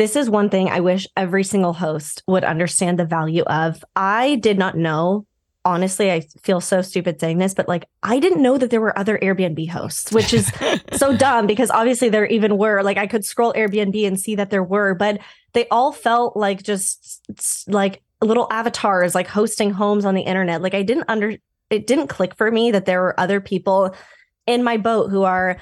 [0.00, 3.84] this is one thing I wish every single host would understand the value of.
[3.94, 5.26] I did not know
[5.62, 8.98] honestly, I feel so stupid saying this, but like I didn't know that there were
[8.98, 10.50] other Airbnb hosts, which is
[10.94, 12.82] so dumb because obviously there even were.
[12.82, 15.20] Like I could scroll Airbnb and see that there were, but
[15.52, 17.20] they all felt like just
[17.68, 20.62] like little avatars, like hosting homes on the internet.
[20.62, 21.36] Like I didn't under
[21.68, 23.94] it didn't click for me that there were other people
[24.46, 25.58] in my boat who are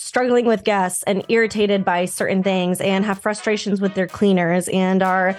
[0.00, 5.02] struggling with guests and irritated by certain things and have frustrations with their cleaners and
[5.02, 5.36] are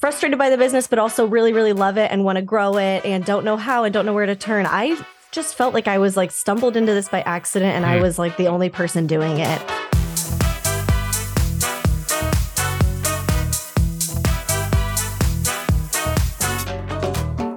[0.00, 3.04] frustrated by the business, but also really, really love it and want to grow it
[3.04, 4.66] and don't know how and don't know where to turn.
[4.66, 4.98] I
[5.32, 7.84] just felt like I was like stumbled into this by accident and.
[7.84, 8.02] I hmm.
[8.02, 9.93] was like the only person doing it.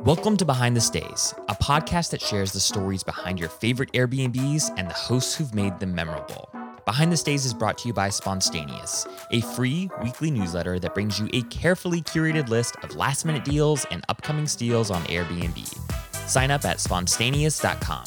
[0.07, 4.73] Welcome to Behind the Stays, a podcast that shares the stories behind your favorite Airbnbs
[4.77, 6.49] and the hosts who've made them memorable.
[6.85, 11.19] Behind the Stays is brought to you by Spontaneous, a free weekly newsletter that brings
[11.19, 15.77] you a carefully curated list of last minute deals and upcoming steals on Airbnb.
[16.25, 18.05] Sign up at spontaneous.com.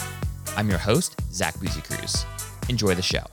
[0.56, 2.24] I'm your host, Zach Busekrus.
[2.70, 3.24] Enjoy the show.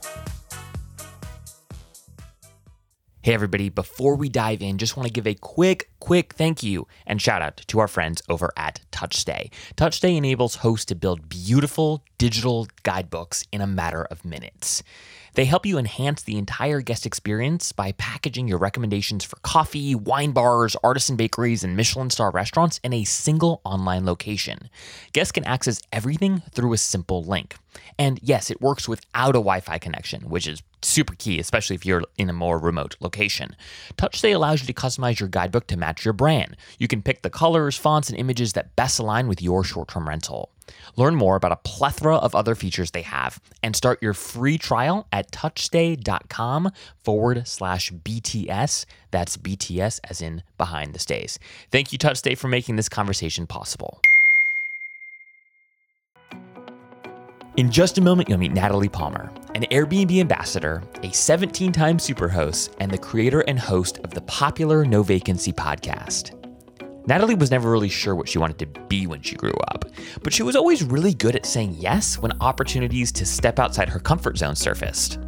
[3.28, 6.88] Hey, everybody, before we dive in, just want to give a quick, quick thank you
[7.06, 9.50] and shout out to our friends over at TouchStay.
[9.76, 14.82] TouchStay enables hosts to build beautiful digital guidebooks in a matter of minutes.
[15.34, 20.32] They help you enhance the entire guest experience by packaging your recommendations for coffee, wine
[20.32, 24.70] bars, artisan bakeries, and Michelin star restaurants in a single online location.
[25.12, 27.56] Guests can access everything through a simple link.
[27.98, 31.84] And yes, it works without a Wi Fi connection, which is super key, especially if
[31.84, 33.56] you're in a more remote location.
[33.96, 36.56] TouchStay allows you to customize your guidebook to match your brand.
[36.78, 40.08] You can pick the colors, fonts, and images that best align with your short term
[40.08, 40.50] rental.
[40.96, 45.06] Learn more about a plethora of other features they have and start your free trial
[45.12, 48.84] at touchstay.com forward slash BTS.
[49.10, 51.38] That's BTS as in behind the stays.
[51.70, 54.00] Thank you, TouchStay, for making this conversation possible.
[57.58, 62.72] In just a moment, you'll meet Natalie Palmer, an Airbnb ambassador, a 17 time superhost,
[62.78, 66.36] and the creator and host of the popular No Vacancy podcast.
[67.08, 69.86] Natalie was never really sure what she wanted to be when she grew up,
[70.22, 73.98] but she was always really good at saying yes when opportunities to step outside her
[73.98, 75.18] comfort zone surfaced.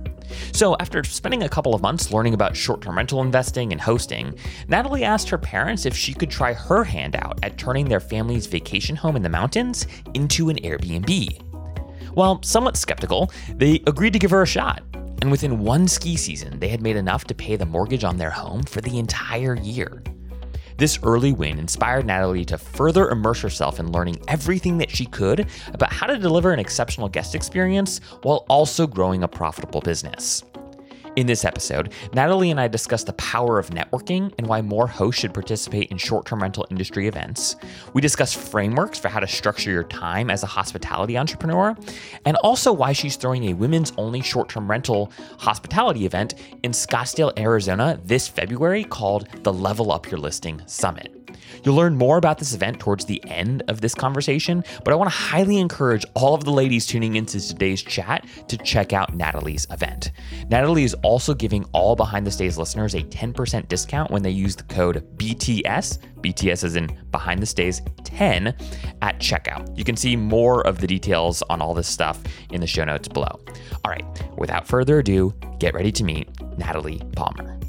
[0.53, 4.39] So, after spending a couple of months learning about short term rental investing and hosting,
[4.69, 8.47] Natalie asked her parents if she could try her hand out at turning their family's
[8.47, 11.50] vacation home in the mountains into an Airbnb.
[12.15, 14.83] While somewhat skeptical, they agreed to give her a shot.
[15.23, 18.31] And within one ski season, they had made enough to pay the mortgage on their
[18.31, 20.03] home for the entire year.
[20.79, 25.47] This early win inspired Natalie to further immerse herself in learning everything that she could
[25.75, 30.43] about how to deliver an exceptional guest experience while also growing a profitable business.
[31.17, 35.21] In this episode, Natalie and I discuss the power of networking and why more hosts
[35.21, 37.57] should participate in short term rental industry events.
[37.95, 41.77] We discuss frameworks for how to structure your time as a hospitality entrepreneur,
[42.25, 47.37] and also why she's throwing a women's only short term rental hospitality event in Scottsdale,
[47.37, 51.20] Arizona this February called the Level Up Your Listing Summit.
[51.65, 55.11] You'll learn more about this event towards the end of this conversation, but I want
[55.11, 59.67] to highly encourage all of the ladies tuning into today's chat to check out Natalie's
[59.71, 60.13] event.
[60.49, 64.57] Natalie is also giving all Behind the Stays listeners a 10% discount when they use
[64.57, 68.49] the code BTS, BTS is in Behind the Stays 10
[69.03, 69.77] at checkout.
[69.77, 73.09] You can see more of the details on all this stuff in the show notes
[73.09, 73.41] below.
[73.85, 74.05] All right,
[74.37, 76.29] without further ado, get ready to meet
[76.59, 77.60] Natalie Palmer.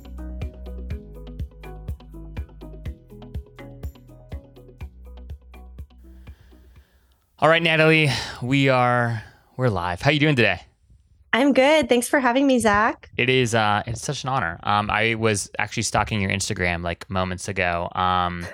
[7.42, 8.12] All right, Natalie,
[8.44, 9.24] we are
[9.58, 10.00] we're live.
[10.00, 10.62] How you doing today?
[11.34, 11.90] I'm good.
[11.90, 13.10] Thanks for having me, Zach.
[13.18, 14.60] It is uh it's such an honor.
[14.62, 17.90] Um I was actually stalking your Instagram like moments ago.
[17.96, 18.46] Um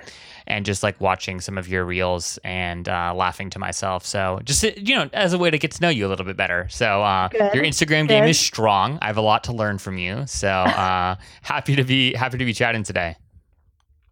[0.47, 4.05] and just like watching some of your reels and uh, laughing to myself.
[4.05, 6.37] So just you know, as a way to get to know you a little bit
[6.37, 6.69] better.
[6.69, 8.07] So uh, your Instagram Good.
[8.07, 8.97] game is strong.
[9.01, 10.23] I have a lot to learn from you.
[10.25, 13.17] So uh, happy to be happy to be chatting today.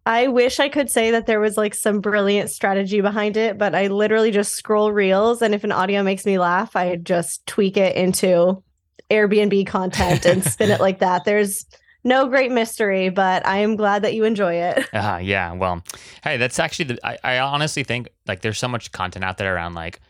[0.06, 3.74] I wish I could say that there was like some brilliant strategy behind it, but
[3.74, 5.42] I literally just scroll reels.
[5.42, 8.62] And if an audio makes me laugh, I just tweak it into
[9.10, 11.24] Airbnb content and spin it like that.
[11.24, 11.66] There's
[12.04, 14.86] no great mystery, but I am glad that you enjoy it.
[14.94, 15.52] Uh, yeah.
[15.52, 15.82] Well,
[16.22, 19.56] hey, that's actually the, I, I honestly think like there's so much content out there
[19.56, 20.00] around like,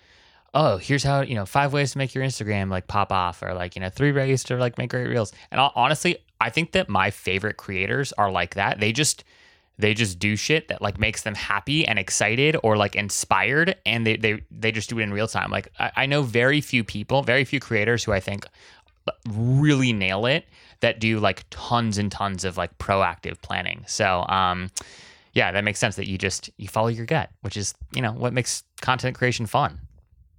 [0.52, 3.54] oh, here's how, you know, five ways to make your Instagram like pop off or
[3.54, 5.32] like, you know, three ways to like make great reels.
[5.50, 8.78] And honestly, I think that my favorite creators are like that.
[8.78, 9.24] They just,
[9.78, 14.06] they just do shit that like makes them happy and excited or like inspired and
[14.06, 16.84] they they, they just do it in real time like I, I know very few
[16.84, 18.46] people very few creators who i think
[19.28, 20.46] really nail it
[20.80, 23.84] that do like tons and tons of like proactive planning.
[23.86, 24.70] So, um,
[25.32, 28.12] yeah, that makes sense that you just you follow your gut, which is you know
[28.12, 29.80] what makes content creation fun.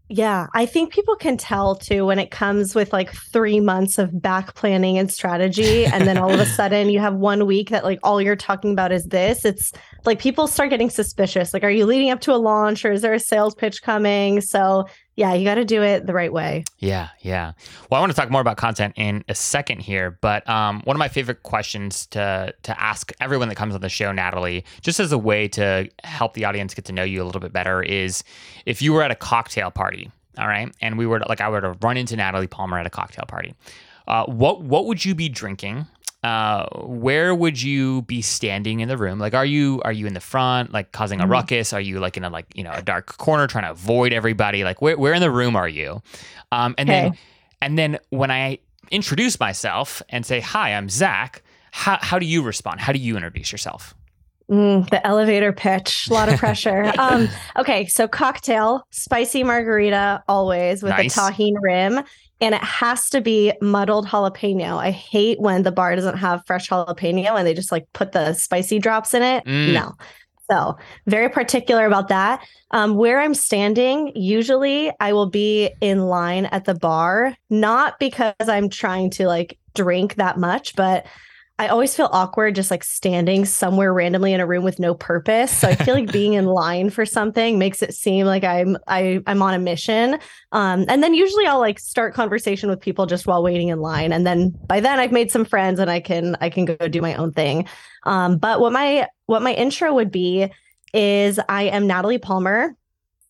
[0.10, 4.22] Yeah, I think people can tell too when it comes with like three months of
[4.22, 5.86] back planning and strategy.
[5.86, 8.72] And then all of a sudden you have one week that like all you're talking
[8.72, 9.44] about is this.
[9.44, 9.74] It's
[10.06, 11.54] like people start getting suspicious.
[11.54, 14.40] Like, are you leading up to a launch or is there a sales pitch coming?
[14.40, 14.86] So,
[15.18, 16.64] yeah, you got to do it the right way.
[16.78, 17.54] Yeah, yeah.
[17.90, 20.96] Well, I want to talk more about content in a second here, but um, one
[20.96, 25.00] of my favorite questions to to ask everyone that comes on the show, Natalie, just
[25.00, 27.82] as a way to help the audience get to know you a little bit better,
[27.82, 28.24] is
[28.68, 31.62] if you were at a cocktail party, all right, and we were like I were
[31.62, 33.56] to run into Natalie Palmer at a cocktail party,
[34.08, 35.88] uh, what what would you be drinking?
[36.24, 39.20] Uh, where would you be standing in the room?
[39.20, 41.32] Like, are you are you in the front, like causing a mm-hmm.
[41.32, 41.74] ruckus?
[41.74, 44.64] Are you like in a like you know a dark corner trying to avoid everybody?
[44.64, 46.02] Like, where where in the room are you?
[46.52, 47.02] Um, and okay.
[47.02, 47.18] then
[47.62, 48.60] and then when I
[48.92, 51.44] introduce myself and say hi, I'm Zach.
[51.72, 52.80] How how do you respond?
[52.80, 53.94] How do you introduce yourself?
[54.50, 56.92] Mm, the elevator pitch, a lot of pressure.
[56.98, 57.28] um,
[57.58, 61.16] okay, so cocktail, spicy margarita, always with nice.
[61.18, 62.04] a Tajín rim
[62.40, 64.78] and it has to be muddled jalapeno.
[64.78, 68.34] I hate when the bar doesn't have fresh jalapeno and they just like put the
[68.34, 69.46] spicy drops in it.
[69.46, 69.74] Mm.
[69.74, 69.94] No.
[70.50, 72.42] So, very particular about that.
[72.72, 78.34] Um, where I'm standing, usually I will be in line at the bar, not because
[78.40, 81.06] I'm trying to like drink that much, but
[81.60, 85.52] I always feel awkward just like standing somewhere randomly in a room with no purpose.
[85.52, 89.22] So I feel like being in line for something makes it seem like I'm I
[89.26, 90.20] I'm on a mission.
[90.52, 94.14] Um, and then usually I'll like start conversation with people just while waiting in line.
[94.14, 97.02] And then by then I've made some friends and I can I can go do
[97.02, 97.68] my own thing.
[98.04, 100.52] Um, but what my what my intro would be
[100.94, 102.76] is I am Natalie Palmer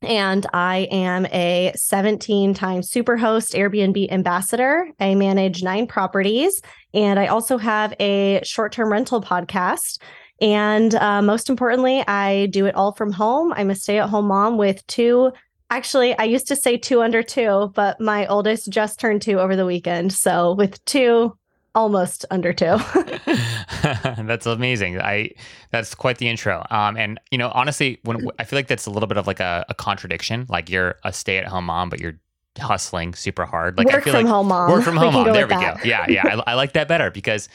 [0.02, 4.88] and I am a 17 time Superhost Airbnb ambassador.
[5.00, 6.62] I manage nine properties,
[6.94, 10.02] and I also have a short term rental podcast.
[10.40, 13.54] And uh, most importantly, I do it all from home.
[13.54, 15.32] I'm a stay at home mom with two.
[15.70, 19.56] Actually, I used to say two under two, but my oldest just turned two over
[19.56, 20.14] the weekend.
[20.14, 21.36] So with two
[21.74, 22.78] almost under two.
[24.26, 25.00] that's amazing.
[25.00, 25.32] I
[25.72, 26.66] that's quite the intro.
[26.70, 29.40] Um, and you know, honestly, when I feel like that's a little bit of like
[29.40, 30.46] a, a contradiction.
[30.50, 32.20] Like you're a stay-at-home mom, but you're
[32.60, 33.78] hustling super hard.
[33.78, 34.72] Like work I feel from like home mom.
[34.72, 35.34] Work from home mom.
[35.34, 35.78] There we that.
[35.78, 35.84] go.
[35.84, 36.42] Yeah, yeah.
[36.46, 37.50] I, I, like that better because,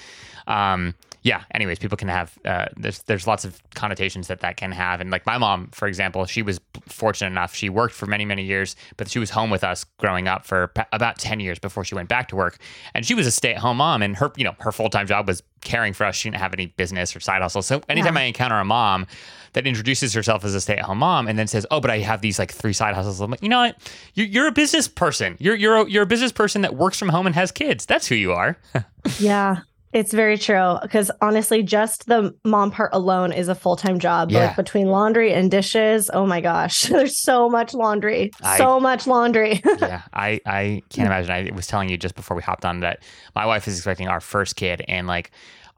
[0.47, 1.45] um, yeah.
[1.53, 5.11] Anyways, people can have uh, there's there's lots of connotations that that can have, and
[5.11, 7.55] like my mom, for example, she was fortunate enough.
[7.55, 10.69] She worked for many many years, but she was home with us growing up for
[10.69, 12.59] p- about ten years before she went back to work,
[12.93, 15.07] and she was a stay at home mom, and her you know her full time
[15.07, 16.17] job was caring for us.
[16.17, 17.63] She didn't have any business or side hustle.
[17.63, 18.23] So anytime yeah.
[18.23, 19.07] I encounter a mom
[19.53, 21.99] that introduces herself as a stay at home mom and then says, "Oh, but I
[21.99, 23.77] have these like three side hustles," I'm like, you know what?
[24.15, 25.37] You're, you're a business person.
[25.39, 27.87] You're you're a, you're a business person that works from home and has kids.
[27.87, 28.59] That's who you are.
[29.21, 29.61] yeah.
[29.93, 34.31] It's very true because honestly, just the mom part alone is a full time job.
[34.31, 34.47] Yeah.
[34.47, 39.07] Like between laundry and dishes, oh my gosh, there's so much laundry, I, so much
[39.07, 39.61] laundry.
[39.81, 41.31] yeah, I I can't imagine.
[41.31, 43.03] I was telling you just before we hopped on that
[43.35, 45.31] my wife is expecting our first kid, and like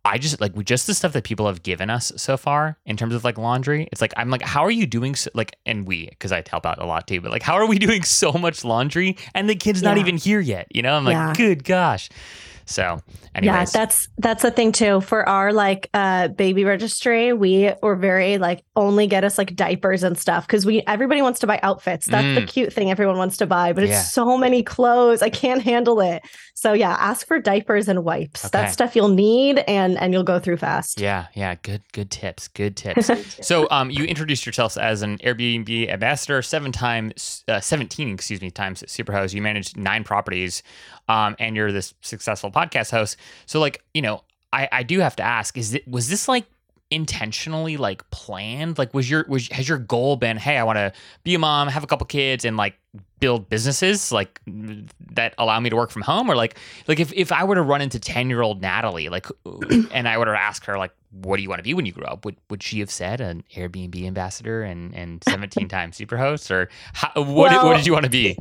[0.06, 3.14] I just like just the stuff that people have given us so far in terms
[3.14, 3.88] of like laundry.
[3.90, 5.14] It's like I'm like, how are you doing?
[5.14, 7.22] So, like, and we because I help out a lot too.
[7.22, 9.88] But like, how are we doing so much laundry and the kid's yeah.
[9.88, 10.68] not even here yet?
[10.74, 11.32] You know, I'm like, yeah.
[11.34, 12.10] good gosh.
[12.66, 13.00] So,
[13.34, 13.44] anyways.
[13.44, 15.00] yeah, that's that's the thing too.
[15.00, 20.02] For our like uh baby registry, we were very like only get us like diapers
[20.02, 22.06] and stuff because we everybody wants to buy outfits.
[22.06, 22.34] That's mm.
[22.36, 24.02] the cute thing everyone wants to buy, but it's yeah.
[24.02, 25.22] so many clothes.
[25.22, 26.22] I can't handle it.
[26.54, 28.44] So yeah, ask for diapers and wipes.
[28.44, 28.50] Okay.
[28.52, 31.00] That's stuff you'll need and and you'll go through fast.
[31.00, 32.48] Yeah, yeah, good good tips.
[32.48, 33.10] Good tips.
[33.46, 38.50] so um you introduced yourself as an Airbnb ambassador, seven times uh, 17, excuse me,
[38.50, 39.34] times Superhost.
[39.34, 40.62] You managed nine properties
[41.08, 43.16] um and you're this successful podcast host.
[43.46, 46.46] So like, you know, I, I do have to ask, is it was this like
[46.90, 48.78] intentionally like planned?
[48.78, 50.92] Like was your was has your goal been, hey, I want to
[51.24, 52.78] be a mom, have a couple kids and like
[53.18, 57.32] build businesses like that allow me to work from home or like like if, if
[57.32, 59.26] I were to run into 10-year-old Natalie like
[59.92, 61.92] and I were to ask her like what do you want to be when you
[61.92, 62.24] grow up?
[62.24, 67.10] Would would she have said an Airbnb ambassador and and 17 times superhost or how,
[67.16, 68.36] what well, did, what did you want to be?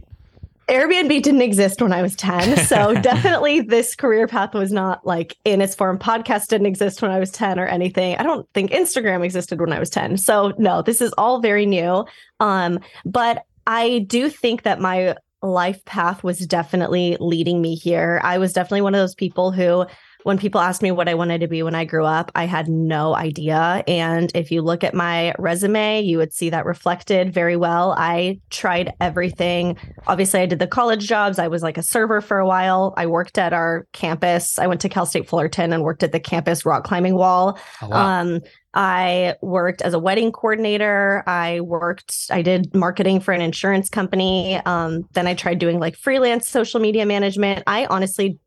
[0.70, 2.66] Airbnb didn't exist when I was 10.
[2.66, 6.00] So definitely this career path was not like in its form.
[6.00, 8.16] Podcast didn't exist when I was 10 or anything.
[8.16, 10.18] I don't think Instagram existed when I was 10.
[10.18, 12.06] So no, this is all very new.
[12.40, 18.22] Um, but I do think that my life path was definitely leading me here.
[18.24, 19.86] I was definitely one of those people who
[20.24, 22.68] when people asked me what I wanted to be when I grew up, I had
[22.68, 23.84] no idea.
[23.88, 27.94] And if you look at my resume, you would see that reflected very well.
[27.98, 29.78] I tried everything.
[30.08, 31.40] Obviously, I did the college jobs.
[31.40, 32.94] I was like a server for a while.
[32.98, 34.58] I worked at our campus.
[34.58, 37.60] I went to Cal State Fullerton and worked at the campus rock climbing wall.
[37.82, 38.22] Oh, wow.
[38.22, 38.40] um,
[38.74, 41.24] I worked as a wedding coordinator.
[41.28, 44.56] I worked, I did marketing for an insurance company.
[44.66, 47.64] Um, then I tried doing like freelance social media management.
[47.68, 48.40] I honestly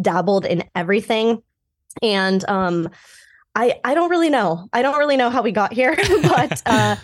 [0.00, 1.42] dabbled in everything.
[2.02, 2.88] And um,
[3.54, 4.68] I I don't really know.
[4.72, 6.96] I don't really know how we got here, but uh,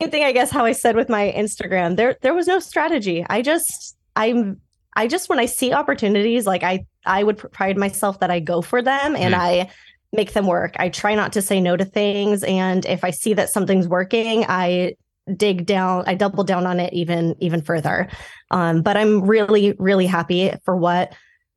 [0.00, 1.96] same thing I guess how I said with my Instagram.
[1.96, 3.24] There there was no strategy.
[3.28, 4.60] I just I'm
[4.94, 8.62] I just when I see opportunities, like I I would pride myself that I go
[8.62, 9.38] for them and mm.
[9.38, 9.70] I
[10.12, 10.74] make them work.
[10.78, 14.44] I try not to say no to things, and if I see that something's working,
[14.48, 14.96] I
[15.36, 16.04] dig down.
[16.06, 18.08] I double down on it even even further.
[18.50, 21.14] Um, but I'm really really happy for what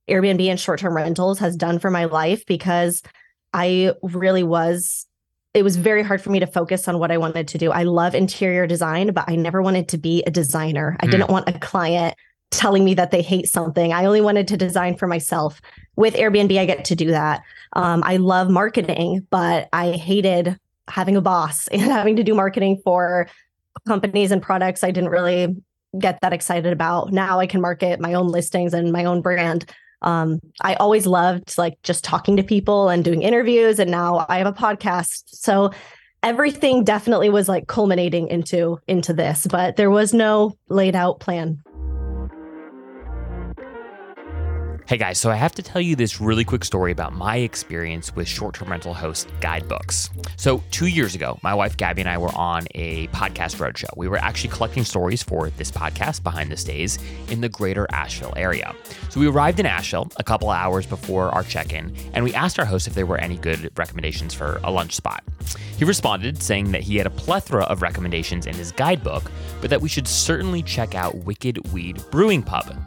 [0.09, 3.01] Airbnb and short term rentals has done for my life because
[3.53, 5.07] I really was.
[5.53, 7.71] It was very hard for me to focus on what I wanted to do.
[7.71, 10.97] I love interior design, but I never wanted to be a designer.
[10.99, 11.11] I mm.
[11.11, 12.15] didn't want a client
[12.51, 13.93] telling me that they hate something.
[13.93, 15.61] I only wanted to design for myself.
[15.95, 17.41] With Airbnb, I get to do that.
[17.73, 22.81] Um, I love marketing, but I hated having a boss and having to do marketing
[22.83, 23.27] for
[23.87, 25.55] companies and products I didn't really
[25.99, 27.11] get that excited about.
[27.11, 29.71] Now I can market my own listings and my own brand
[30.05, 34.37] um, I always loved like just talking to people and doing interviews, and now I
[34.37, 35.23] have a podcast.
[35.25, 35.71] So
[36.23, 41.61] everything definitely was like culminating into into this, but there was no laid out plan.
[44.87, 48.15] Hey guys, so I have to tell you this really quick story about my experience
[48.15, 50.11] with short term rental host guidebooks.
[50.37, 53.89] So, two years ago, my wife Gabby and I were on a podcast roadshow.
[53.97, 56.99] We were actually collecting stories for this podcast, Behind the Stays,
[57.31, 58.75] in the greater Asheville area.
[59.09, 62.59] So, we arrived in Asheville a couple hours before our check in, and we asked
[62.59, 65.23] our host if there were any good recommendations for a lunch spot.
[65.77, 69.81] He responded saying that he had a plethora of recommendations in his guidebook, but that
[69.81, 72.77] we should certainly check out Wicked Weed Brewing Pub.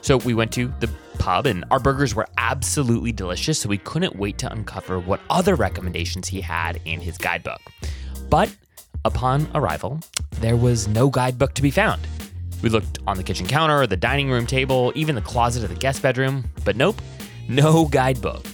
[0.00, 4.16] So we went to the pub and our burgers were absolutely delicious, so we couldn't
[4.16, 7.60] wait to uncover what other recommendations he had in his guidebook.
[8.28, 8.54] But
[9.04, 10.00] upon arrival,
[10.40, 12.00] there was no guidebook to be found.
[12.62, 15.76] We looked on the kitchen counter, the dining room table, even the closet of the
[15.76, 17.00] guest bedroom, but nope,
[17.48, 18.46] no guidebook.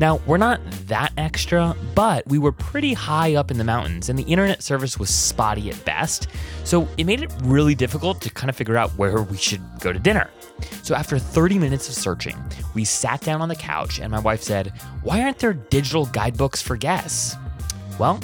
[0.00, 4.18] Now, we're not that extra, but we were pretty high up in the mountains and
[4.18, 6.26] the internet service was spotty at best,
[6.64, 9.92] so it made it really difficult to kind of figure out where we should go
[9.92, 10.28] to dinner.
[10.82, 12.36] So, after 30 minutes of searching,
[12.74, 14.72] we sat down on the couch and my wife said,
[15.02, 17.36] Why aren't there digital guidebooks for guests?
[17.98, 18.18] Well,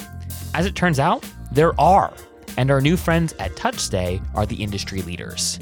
[0.54, 2.12] as it turns out, there are,
[2.56, 5.60] and our new friends at TouchStay are the industry leaders.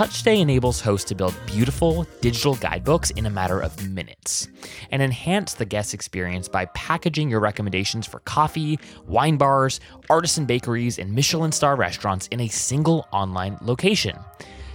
[0.00, 4.48] TouchStay enables hosts to build beautiful digital guidebooks in a matter of minutes
[4.90, 9.78] and enhance the guest experience by packaging your recommendations for coffee, wine bars,
[10.08, 14.18] artisan bakeries, and Michelin star restaurants in a single online location.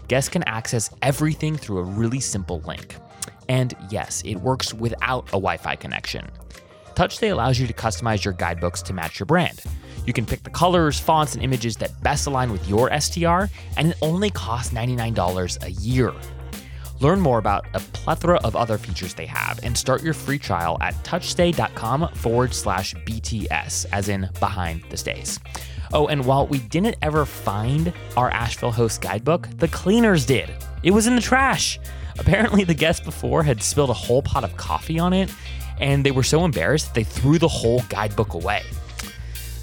[0.10, 2.96] Guests can access everything through a really simple link.
[3.50, 6.30] And yes, it works without a Wi Fi connection.
[6.94, 9.60] TouchStay allows you to customize your guidebooks to match your brand.
[10.06, 13.46] You can pick the colors, fonts, and images that best align with your STR,
[13.78, 16.14] and it only costs $99 a year.
[17.02, 20.78] Learn more about a plethora of other features they have and start your free trial
[20.82, 25.40] at touchstay.com forward slash BTS, as in behind the stays.
[25.94, 30.52] Oh, and while we didn't ever find our Asheville host guidebook, the cleaners did.
[30.84, 31.80] It was in the trash.
[32.18, 35.34] Apparently, the guest before had spilled a whole pot of coffee on it,
[35.80, 38.64] and they were so embarrassed they threw the whole guidebook away.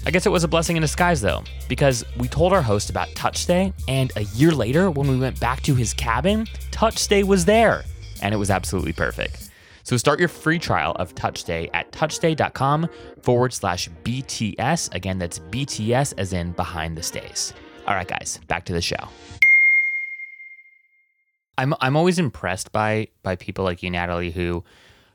[0.05, 3.07] I guess it was a blessing in disguise though, because we told our host about
[3.09, 7.83] TouchStay, and a year later, when we went back to his cabin, TouchStay was there,
[8.21, 9.49] and it was absolutely perfect.
[9.83, 12.89] So start your free trial of TouchStay at touchstay.com
[13.21, 14.93] forward slash BTS.
[14.93, 17.53] Again, that's BTS as in behind the stays.
[17.87, 19.09] All right, guys, back to the show.
[21.57, 24.63] I'm I'm always impressed by by people like you, Natalie, who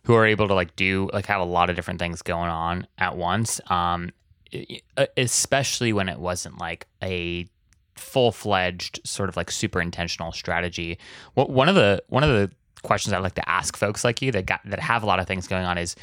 [0.05, 2.87] who are able to like do like have a lot of different things going on
[2.99, 3.61] at once.
[3.71, 4.13] Um,
[4.97, 7.47] Uh, especially when it wasn't like a
[7.97, 10.99] full fledged sort of like super intentional strategy.
[11.35, 12.51] What one of the one of the
[12.83, 15.27] questions I like to ask folks like you that got that have a lot of
[15.27, 15.97] things going on is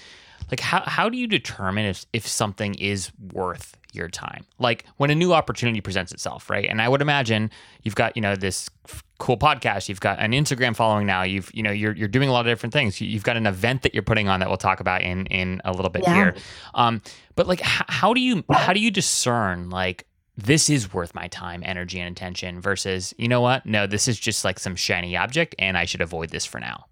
[0.52, 4.46] like how how do you determine if if something is worth your time?
[4.60, 6.68] Like when a new opportunity presents itself, right?
[6.70, 7.50] And I would imagine
[7.84, 8.70] you've got, you know, this
[9.18, 12.32] cool podcast, you've got an Instagram following now, you've, you know, you're you're doing a
[12.32, 13.00] lot of different things.
[13.00, 15.72] You've got an event that you're putting on that we'll talk about in in a
[15.72, 16.14] little bit yeah.
[16.14, 16.36] here.
[16.74, 17.02] Um
[17.36, 20.06] but like h- how do you how do you discern like
[20.38, 23.66] this is worth my time, energy, and attention versus, you know what?
[23.66, 26.86] No, this is just like some shiny object and I should avoid this for now.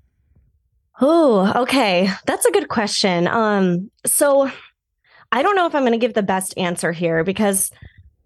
[1.01, 2.09] Oh, okay.
[2.25, 3.27] That's a good question.
[3.27, 4.49] Um, so
[5.33, 7.71] I don't know if I'm going to give the best answer here because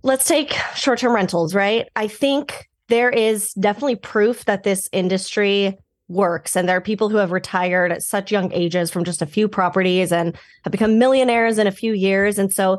[0.03, 1.87] let's take short-term rentals, right?
[1.95, 5.77] I think there is definitely proof that this industry
[6.09, 9.25] works and there are people who have retired at such young ages from just a
[9.25, 12.77] few properties and have become millionaires in a few years and so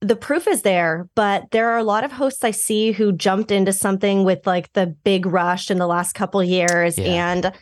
[0.00, 3.50] the proof is there, but there are a lot of hosts I see who jumped
[3.50, 7.32] into something with like the big rush in the last couple years yeah.
[7.32, 7.52] and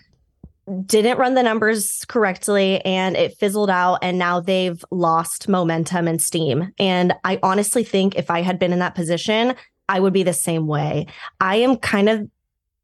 [0.86, 6.20] didn't run the numbers correctly and it fizzled out and now they've lost momentum and
[6.20, 6.72] steam.
[6.78, 9.54] And I honestly think if I had been in that position,
[9.88, 11.06] I would be the same way.
[11.40, 12.28] I am kind of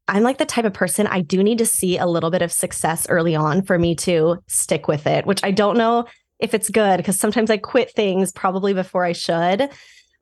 [0.07, 2.51] I'm like the type of person I do need to see a little bit of
[2.51, 6.05] success early on for me to stick with it, which I don't know
[6.39, 9.69] if it's good because sometimes I quit things probably before I should.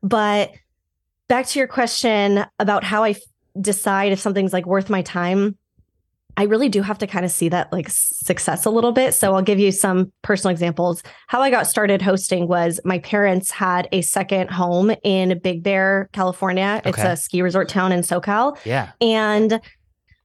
[0.02, 0.52] But
[1.28, 3.16] back to your question about how I
[3.60, 5.58] decide if something's like worth my time.
[6.36, 9.14] I really do have to kind of see that like success a little bit.
[9.14, 11.04] So I'll give you some personal examples.
[11.28, 16.10] How I got started hosting was my parents had a second home in Big Bear,
[16.12, 16.82] California.
[16.86, 16.90] Okay.
[16.90, 18.58] It's a ski resort town in SoCal.
[18.66, 18.92] Yeah.
[19.00, 19.62] And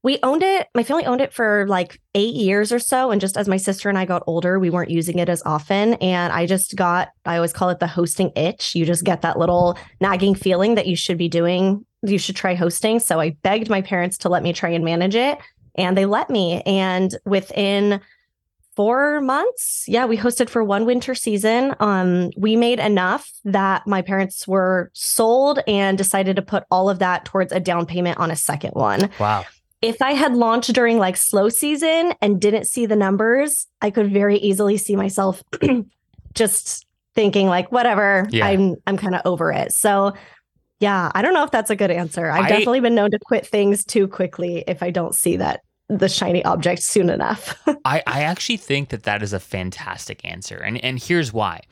[0.02, 0.68] we owned it.
[0.74, 3.10] My family owned it for like eight years or so.
[3.10, 5.94] And just as my sister and I got older, we weren't using it as often.
[5.94, 8.74] And I just got, I always call it the hosting itch.
[8.74, 12.54] You just get that little nagging feeling that you should be doing, you should try
[12.54, 13.00] hosting.
[13.00, 15.38] So I begged my parents to let me try and manage it.
[15.78, 16.62] And they let me.
[16.62, 18.00] And within
[18.76, 21.74] four months, yeah, we hosted for one winter season.
[21.80, 26.98] Um, we made enough that my parents were sold and decided to put all of
[26.98, 29.10] that towards a down payment on a second one.
[29.18, 29.44] Wow
[29.80, 34.12] if I had launched during like slow season and didn't see the numbers, I could
[34.12, 35.42] very easily see myself
[36.34, 38.46] just thinking like whatever, yeah.
[38.46, 39.72] I'm I'm kind of over it.
[39.72, 40.14] So
[40.80, 42.30] yeah, I don't know if that's a good answer.
[42.30, 45.60] I've I, definitely been known to quit things too quickly if I don't see that
[45.88, 47.60] the shiny object soon enough.
[47.84, 50.56] I I actually think that that is a fantastic answer.
[50.56, 51.62] And and here's why.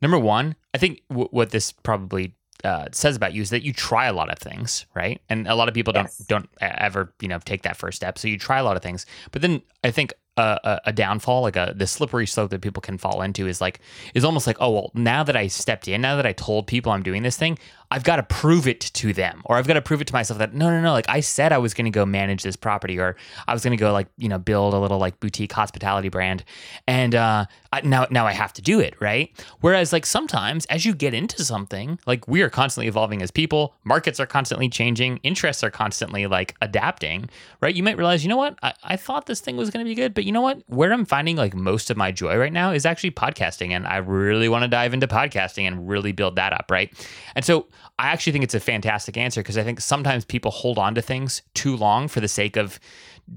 [0.00, 2.34] Number 1, I think w- what this probably
[2.64, 5.20] uh, says about you is that you try a lot of things, right?
[5.28, 6.18] And a lot of people yes.
[6.18, 8.18] don't don't ever you know take that first step.
[8.18, 11.56] So you try a lot of things, but then I think a, a, downfall, like
[11.56, 13.80] a the slippery slope that people can fall into, is like
[14.14, 16.92] is almost like oh well now that I stepped in, now that I told people
[16.92, 17.58] I'm doing this thing,
[17.90, 20.38] I've got to prove it to them, or I've got to prove it to myself
[20.38, 22.98] that no no no like I said I was going to go manage this property,
[22.98, 26.08] or I was going to go like you know build a little like boutique hospitality
[26.08, 26.44] brand,
[26.86, 29.30] and uh, I, now now I have to do it right.
[29.60, 33.74] Whereas like sometimes as you get into something, like we are constantly evolving as people,
[33.84, 37.30] markets are constantly changing, interests are constantly like adapting,
[37.62, 37.74] right?
[37.74, 39.94] You might realize you know what I, I thought this thing was going to be
[39.94, 40.62] good, but you know what?
[40.66, 43.70] Where I'm finding like most of my joy right now is actually podcasting.
[43.70, 46.66] And I really want to dive into podcasting and really build that up.
[46.70, 46.92] Right.
[47.34, 47.66] And so
[47.98, 51.00] I actually think it's a fantastic answer because I think sometimes people hold on to
[51.00, 52.78] things too long for the sake of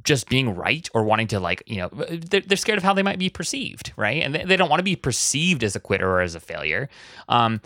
[0.03, 3.03] just being right or wanting to like you know they're, they're scared of how they
[3.03, 6.09] might be perceived right and they, they don't want to be perceived as a quitter
[6.09, 6.87] or as a failure
[7.27, 7.59] um,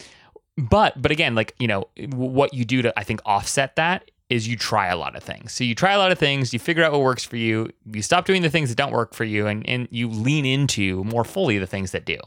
[0.57, 4.47] but but again like you know what you do to i think offset that is
[4.47, 5.51] you try a lot of things.
[5.51, 8.01] So you try a lot of things, you figure out what works for you, you
[8.01, 11.23] stop doing the things that don't work for you, and, and you lean into more
[11.23, 12.17] fully the things that do.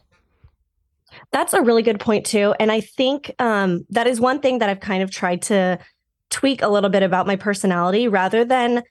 [1.32, 2.54] That's a really good point, too.
[2.60, 5.78] And I think um, that is one thing that I've kind of tried to
[6.30, 8.82] tweak a little bit about my personality rather than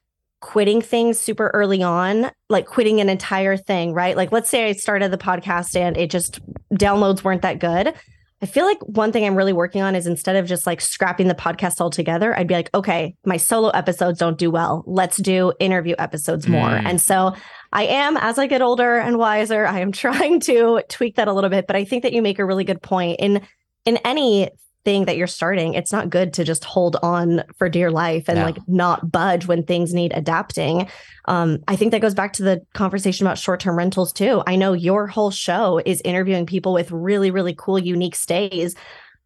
[0.41, 4.17] quitting things super early on, like quitting an entire thing, right?
[4.17, 6.39] Like, let's say I started the podcast and it just
[6.73, 7.93] downloads weren't that good.
[8.41, 11.27] I feel like one thing I'm really working on is instead of just like scrapping
[11.27, 14.83] the podcast altogether, I'd be like, okay, my solo episodes don't do well.
[14.85, 16.69] Let's do interview episodes more.
[16.69, 16.85] Mm.
[16.85, 17.33] And so
[17.73, 21.33] I am, as I get older and wiser, I am trying to tweak that a
[21.33, 21.65] little bit.
[21.65, 23.41] But I think that you make a really good point in
[23.85, 24.49] in any
[24.87, 28.39] thing that you're starting, it's not good to just hold on for dear life and
[28.39, 28.45] no.
[28.45, 30.87] like not budge when things need adapting.
[31.25, 34.43] Um, I think that goes back to the conversation about short term rentals too.
[34.47, 38.75] I know your whole show is interviewing people with really, really cool, unique stays.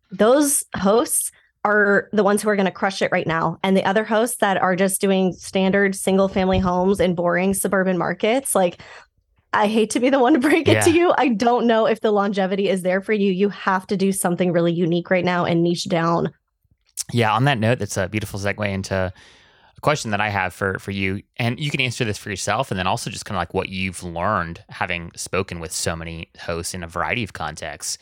[0.10, 1.32] Those hosts
[1.64, 3.60] are the ones who are going to crush it right now.
[3.62, 8.00] And the other hosts that are just doing standard single family homes in boring suburban
[8.00, 8.82] markets, like
[9.54, 10.82] I hate to be the one to break it yeah.
[10.82, 11.14] to you.
[11.18, 13.32] I don't know if the longevity is there for you.
[13.32, 16.34] You have to do something really unique right now and niche down.
[17.12, 20.80] Yeah, on that note, that's a beautiful segue into a question that I have for
[20.80, 21.22] for you.
[21.38, 23.70] And you can answer this for yourself and then also just kind of like what
[23.70, 27.98] you've learned having spoken with so many hosts in a variety of contexts.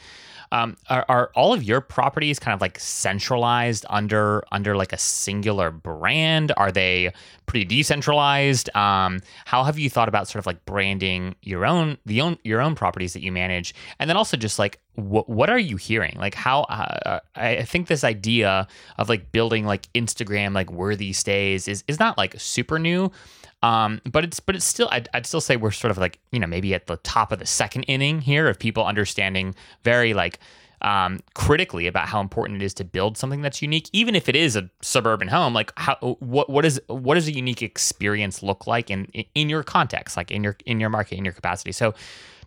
[0.51, 4.97] Um, are, are all of your properties kind of like centralized under under like a
[4.97, 6.51] singular brand?
[6.57, 7.13] Are they
[7.45, 8.75] pretty decentralized?
[8.75, 12.61] Um, how have you thought about sort of like branding your own the own your
[12.61, 16.15] own properties that you manage, and then also just like what what are you hearing?
[16.17, 21.67] Like how uh, I think this idea of like building like Instagram like worthy stays
[21.67, 23.11] is is not like super new.
[23.61, 26.39] Um, but it's but it's still I'd, I'd still say we're sort of like you
[26.39, 30.39] know maybe at the top of the second inning here of people understanding very like
[30.81, 34.35] um, critically about how important it is to build something that's unique, even if it
[34.35, 35.53] is a suburban home.
[35.53, 39.63] Like, how what what is what does a unique experience look like in in your
[39.63, 41.71] context, like in your in your market, in your capacity?
[41.71, 41.93] So,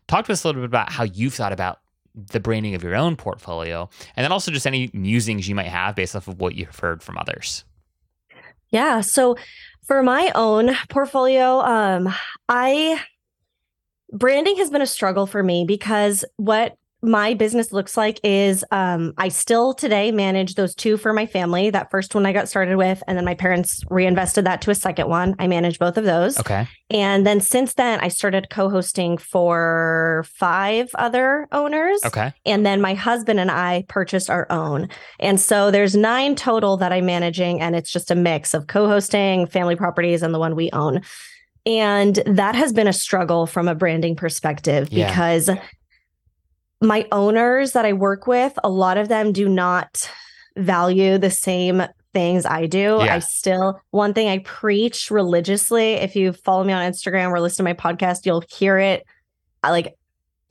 [0.09, 1.81] talk to us a little bit about how you've thought about
[2.15, 5.95] the branding of your own portfolio, and then also just any musings you might have
[5.95, 7.65] based off of what you've heard from others.
[8.71, 9.03] Yeah.
[9.03, 9.37] So,
[9.85, 12.13] for my own portfolio, um,
[12.49, 13.01] I
[14.13, 19.13] branding has been a struggle for me because what my business looks like is um,
[19.19, 21.69] I still today manage those two for my family.
[21.69, 24.75] That first one I got started with, and then my parents reinvested that to a
[24.75, 25.35] second one.
[25.41, 26.39] I manage both of those.
[26.39, 26.69] Okay.
[26.91, 32.01] And then since then, I started co hosting for five other owners.
[32.07, 32.33] Okay.
[32.47, 34.89] And then my husband and I purchased our own.
[35.19, 38.87] And so there's nine total that I'm managing, and it's just a mix of co
[38.87, 41.03] hosting, family properties, and the one we own.
[41.67, 45.09] And that has been a struggle from a branding perspective yeah.
[45.09, 45.51] because
[46.83, 50.11] my owners that I work with, a lot of them do not
[50.57, 52.99] value the same things I do.
[53.01, 53.15] Yeah.
[53.15, 57.65] I still, one thing I preach religiously, if you follow me on Instagram or listen
[57.65, 59.07] to my podcast, you'll hear it.
[59.63, 59.95] I like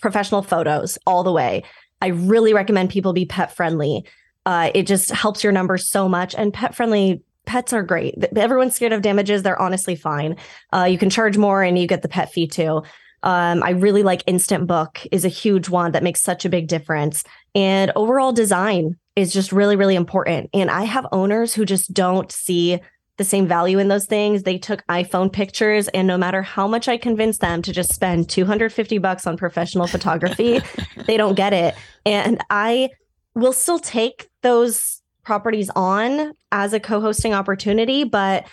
[0.02, 1.64] professional photos all the way.
[2.02, 4.06] I really recommend people be pet friendly.
[4.46, 6.34] Uh, it just helps your numbers so much.
[6.34, 8.16] And pet friendly pets are great.
[8.36, 9.44] Everyone's scared of damages.
[9.44, 10.38] They're honestly fine.
[10.74, 12.82] Uh, you can charge more and you get the pet fee too.
[13.24, 16.68] Um, I really like Instant Book is a huge one that makes such a big
[16.68, 17.24] difference.
[17.54, 20.50] And overall design is just really, really important.
[20.54, 22.80] And I have owners who just don't see
[23.18, 24.44] the same value in those things.
[24.44, 28.30] They took iPhone pictures, and no matter how much I convince them to just spend
[28.30, 30.60] 250 bucks on professional photography,
[31.06, 31.76] they don't get it.
[32.06, 32.90] And I
[33.36, 38.48] will still take those properties on as a co-hosting opportunity, but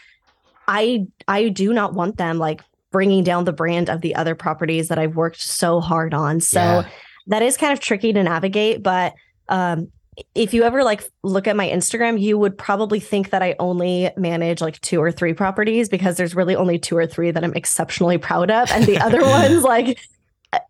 [0.66, 4.88] I I do not want them like bringing down the brand of the other properties
[4.88, 6.40] that I've worked so hard on.
[6.40, 6.88] So yeah.
[7.27, 9.14] that is kind of tricky to navigate, but
[9.48, 9.88] um,
[10.35, 14.11] if you ever like look at my Instagram, you would probably think that I only
[14.16, 17.55] manage like two or three properties because there's really only two or three that I'm
[17.55, 18.70] exceptionally proud of.
[18.70, 19.98] And the other ones, like,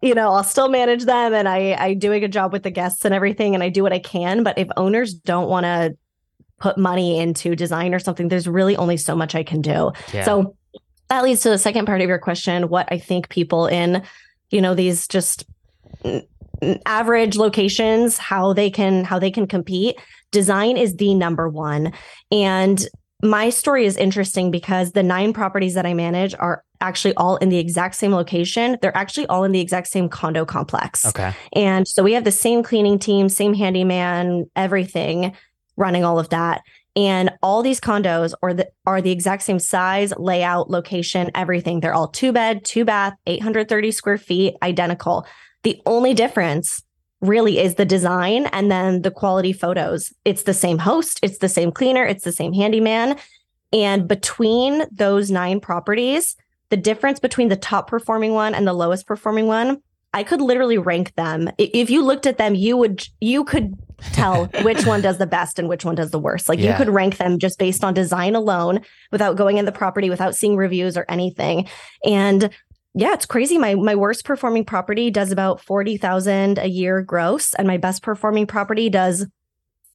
[0.03, 2.71] you know, I'll still manage them and I I do a good job with the
[2.71, 4.43] guests and everything and I do what I can.
[4.43, 5.97] But if owners don't want to
[6.59, 9.93] put money into design or something, there's really only so much I can do.
[10.13, 10.25] Yeah.
[10.25, 10.57] So
[11.11, 14.03] that leads to the second part of your question what i think people in
[14.51, 15.45] you know these just
[16.87, 19.97] average locations how they can how they can compete.
[20.33, 21.93] Design is the number one.
[22.31, 22.87] And
[23.23, 27.49] my story is interesting because the nine properties that i manage are actually all in
[27.49, 28.79] the exact same location.
[28.81, 31.05] They're actually all in the exact same condo complex.
[31.05, 31.35] Okay.
[31.55, 35.35] And so we have the same cleaning team same handyman everything
[35.77, 36.63] running all of that
[36.99, 41.79] and all these condos are the are the exact same size, layout, location, everything.
[41.79, 45.25] They're all two bed, two bath, 830 square feet, identical.
[45.63, 46.83] The only difference
[47.21, 50.13] really is the design and then the quality photos.
[50.25, 53.17] It's the same host, it's the same cleaner, it's the same handyman.
[53.73, 56.35] And between those nine properties,
[56.71, 59.83] the difference between the top performing one and the lowest performing one,
[60.15, 61.49] I could literally rank them.
[61.59, 63.77] If you looked at them, you would you could
[64.13, 66.49] tell which one does the best and which one does the worst.
[66.49, 66.71] Like yeah.
[66.71, 68.81] you could rank them just based on design alone
[69.13, 71.69] without going in the property, without seeing reviews or anything.
[72.05, 72.51] And
[72.95, 73.59] yeah, it's crazy.
[73.59, 78.47] My my worst performing property does about 40,000 a year gross and my best performing
[78.47, 79.27] property does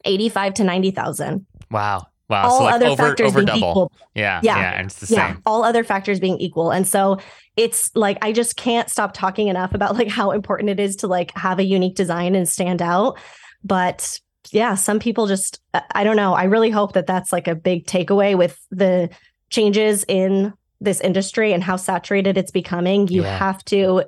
[0.06, 1.46] 85 to 90,000.
[1.72, 2.08] Wow.
[2.30, 2.48] Wow.
[2.48, 3.70] All so like other over, factors over being double.
[3.72, 3.92] equal.
[4.16, 4.40] Yeah.
[4.44, 4.58] Yeah.
[4.58, 4.72] Yeah.
[4.72, 5.34] And it's the yeah.
[5.34, 5.42] same.
[5.46, 6.72] All other factors being equal.
[6.72, 7.20] And so
[7.58, 11.08] it's like I just can't stop talking enough about like how important it is to
[11.08, 13.20] like have a unique design and stand out.
[13.64, 14.20] But
[14.52, 16.34] yeah, some people just, I don't know.
[16.34, 19.10] I really hope that that's like a big takeaway with the
[19.50, 23.08] changes in this industry and how saturated it's becoming.
[23.08, 23.38] You yeah.
[23.38, 24.04] have to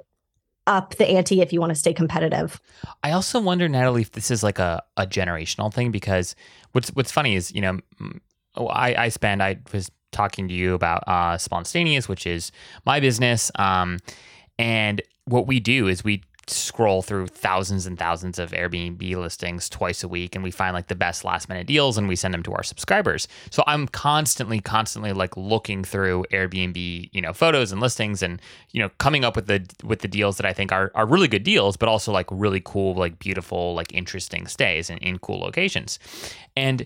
[0.67, 2.59] up the ante if you want to stay competitive.
[3.03, 6.35] I also wonder, Natalie, if this is like a, a generational thing because
[6.71, 7.79] what's what's funny is, you know,
[8.55, 12.51] oh, I, I spend, I was talking to you about uh, Spontaneous, which is
[12.85, 13.51] my business.
[13.55, 13.99] Um,
[14.57, 20.03] and what we do is we scroll through thousands and thousands of Airbnb listings twice
[20.03, 22.43] a week and we find like the best last minute deals and we send them
[22.43, 23.27] to our subscribers.
[23.49, 28.81] So I'm constantly constantly like looking through Airbnb, you know, photos and listings and you
[28.81, 31.43] know, coming up with the with the deals that I think are are really good
[31.43, 35.99] deals but also like really cool like beautiful like interesting stays in, in cool locations.
[36.55, 36.85] And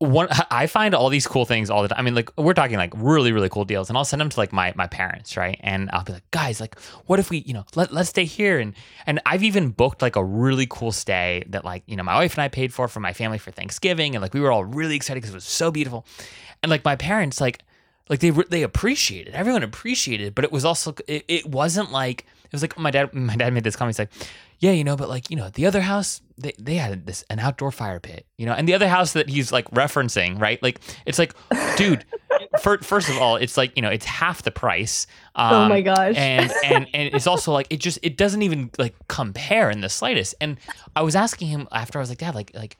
[0.00, 1.98] one I find all these cool things all the time.
[1.98, 4.40] I mean, like we're talking like really, really cool deals, and I'll send them to
[4.40, 5.60] like my my parents, right?
[5.60, 8.58] And I'll be like, guys, like, what if we, you know, let let's stay here,
[8.58, 8.74] and
[9.06, 12.32] and I've even booked like a really cool stay that like you know my wife
[12.34, 14.96] and I paid for for my family for Thanksgiving, and like we were all really
[14.96, 16.06] excited because it was so beautiful,
[16.62, 17.62] and like my parents like
[18.08, 22.52] like they they appreciated everyone appreciated, but it was also it, it wasn't like it
[22.52, 23.96] was like my dad my dad made this comment.
[23.96, 24.12] He's like,
[24.60, 27.38] yeah, you know, but like, you know, the other house, they, they had this an
[27.38, 30.62] outdoor fire pit, you know, and the other house that he's like referencing, right?
[30.62, 31.34] Like, it's like,
[31.76, 32.04] dude,
[32.60, 35.06] for, first of all, it's like, you know, it's half the price.
[35.34, 36.14] Um, oh my gosh.
[36.14, 39.88] and, and, and it's also like, it just, it doesn't even like compare in the
[39.88, 40.34] slightest.
[40.42, 40.58] And
[40.94, 42.76] I was asking him after I was like, dad, like, like,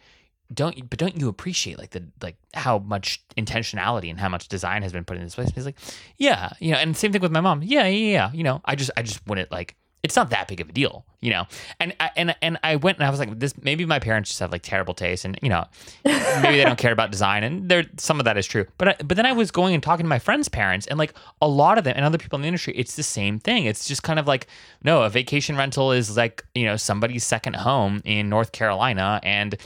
[0.52, 4.82] don't but don't you appreciate like the like how much intentionality and how much design
[4.82, 5.48] has been put in this place?
[5.54, 5.78] He's like,
[6.16, 7.62] yeah, you know, and same thing with my mom.
[7.62, 8.32] Yeah, yeah, yeah.
[8.32, 11.04] You know, I just I just wouldn't like it's not that big of a deal,
[11.20, 11.46] you know.
[11.78, 14.40] And I, and and I went and I was like, this maybe my parents just
[14.40, 15.66] have like terrible taste, and you know,
[16.04, 18.66] maybe they don't care about design, and there some of that is true.
[18.78, 21.14] But I, but then I was going and talking to my friends' parents, and like
[21.42, 23.66] a lot of them and other people in the industry, it's the same thing.
[23.66, 24.46] It's just kind of like
[24.82, 29.56] no, a vacation rental is like you know somebody's second home in North Carolina, and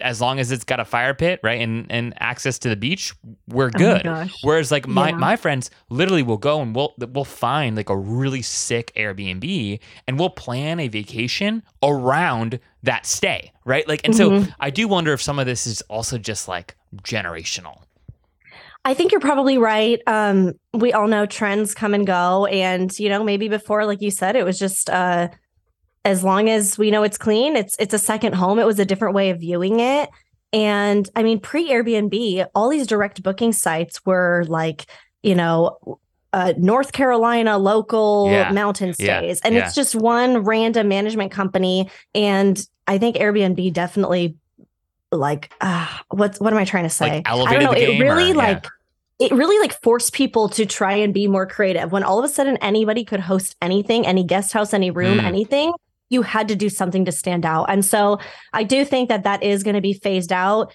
[0.00, 3.14] as long as it's got a fire pit, right, and and access to the beach,
[3.48, 4.06] we're oh good.
[4.06, 5.16] Oh Whereas like my yeah.
[5.16, 10.18] my friends literally will go and we'll we'll find like a really sick Airbnb and
[10.18, 13.86] we'll plan a vacation around that stay, right?
[13.86, 14.44] Like and mm-hmm.
[14.44, 17.82] so I do wonder if some of this is also just like generational.
[18.84, 20.00] I think you're probably right.
[20.06, 24.12] Um, we all know trends come and go, and you know maybe before, like you
[24.12, 25.28] said, it was just uh
[26.06, 28.60] as long as we know it's clean, it's it's a second home.
[28.60, 30.08] It was a different way of viewing it.
[30.52, 34.86] And I mean, pre Airbnb, all these direct booking sites were like,
[35.24, 35.98] you know,
[36.32, 38.52] uh, North Carolina local yeah.
[38.52, 39.06] mountain stays.
[39.08, 39.34] Yeah.
[39.42, 39.66] And yeah.
[39.66, 41.90] it's just one random management company.
[42.14, 44.36] And I think Airbnb definitely
[45.10, 47.16] like uh, what what am I trying to say?
[47.16, 47.72] Like I don't know.
[47.72, 48.64] it really or, like
[49.18, 52.28] it really like forced people to try and be more creative when all of a
[52.28, 55.24] sudden anybody could host anything, any guest house, any room, mm.
[55.24, 55.72] anything
[56.08, 57.64] you had to do something to stand out.
[57.68, 58.18] And so
[58.52, 60.74] I do think that that is going to be phased out.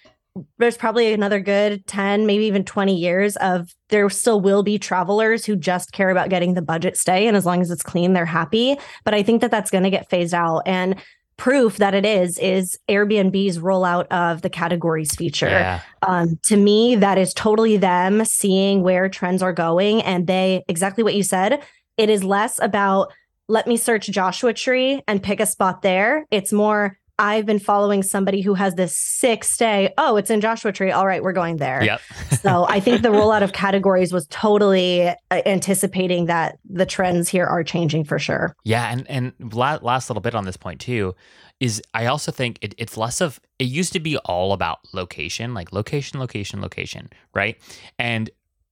[0.58, 5.46] There's probably another good 10, maybe even 20 years of there still will be travelers
[5.46, 7.28] who just care about getting the budget stay.
[7.28, 8.78] And as long as it's clean, they're happy.
[9.04, 10.62] But I think that that's going to get phased out.
[10.66, 10.96] And
[11.42, 15.50] proof that it is is Airbnb's rollout of the categories feature.
[15.50, 15.82] Yeah.
[16.04, 20.04] Um, to me, that is totally them seeing where trends are going.
[20.04, 21.64] And they, exactly what you said,
[21.98, 23.12] it is less about
[23.52, 26.26] let me search Joshua Tree and pick a spot there.
[26.32, 29.94] It's more, I've been following somebody who has this sick stay.
[29.98, 30.90] Oh, it's in Joshua Tree.
[30.90, 31.84] All right, we're going there.
[31.84, 32.00] Yep.
[32.42, 37.46] so I think the rollout of categories was totally uh, anticipating that the trends here
[37.46, 38.56] are changing for sure.
[38.64, 41.14] Yeah, and and last little bit on this point too
[41.60, 45.54] is I also think it, it's less of it used to be all about location,
[45.54, 47.62] like location, location, location, right?
[48.00, 48.30] And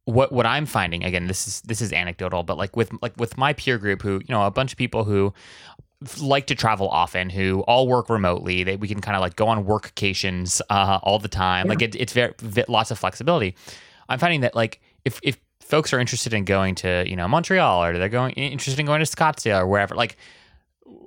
[0.10, 3.38] what what I'm finding again, this is this is anecdotal, but like with like with
[3.38, 5.34] my peer group, who you know, a bunch of people who
[6.22, 9.48] like to travel often, who all work remotely, they we can kind of like go
[9.48, 11.66] on work occasions uh, all the time.
[11.66, 11.70] Yeah.
[11.70, 12.34] Like it, it's very
[12.68, 13.56] lots of flexibility.
[14.08, 17.84] I'm finding that like if if folks are interested in going to you know Montreal
[17.84, 20.18] or they're going interested in going to Scottsdale or wherever, like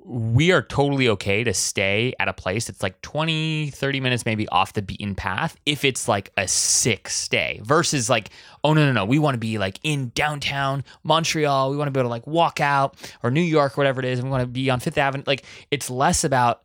[0.04, 4.48] we are totally okay to stay at a place that's like 20, 30 minutes maybe
[4.48, 8.30] off the beaten path if it's like a sick stay versus like,
[8.64, 9.04] oh, no, no, no.
[9.04, 11.70] We want to be like in downtown Montreal.
[11.70, 14.18] We want to be able to like walk out or New York, whatever it is.
[14.18, 15.24] And we want to be on Fifth Avenue.
[15.26, 16.62] Like it's less about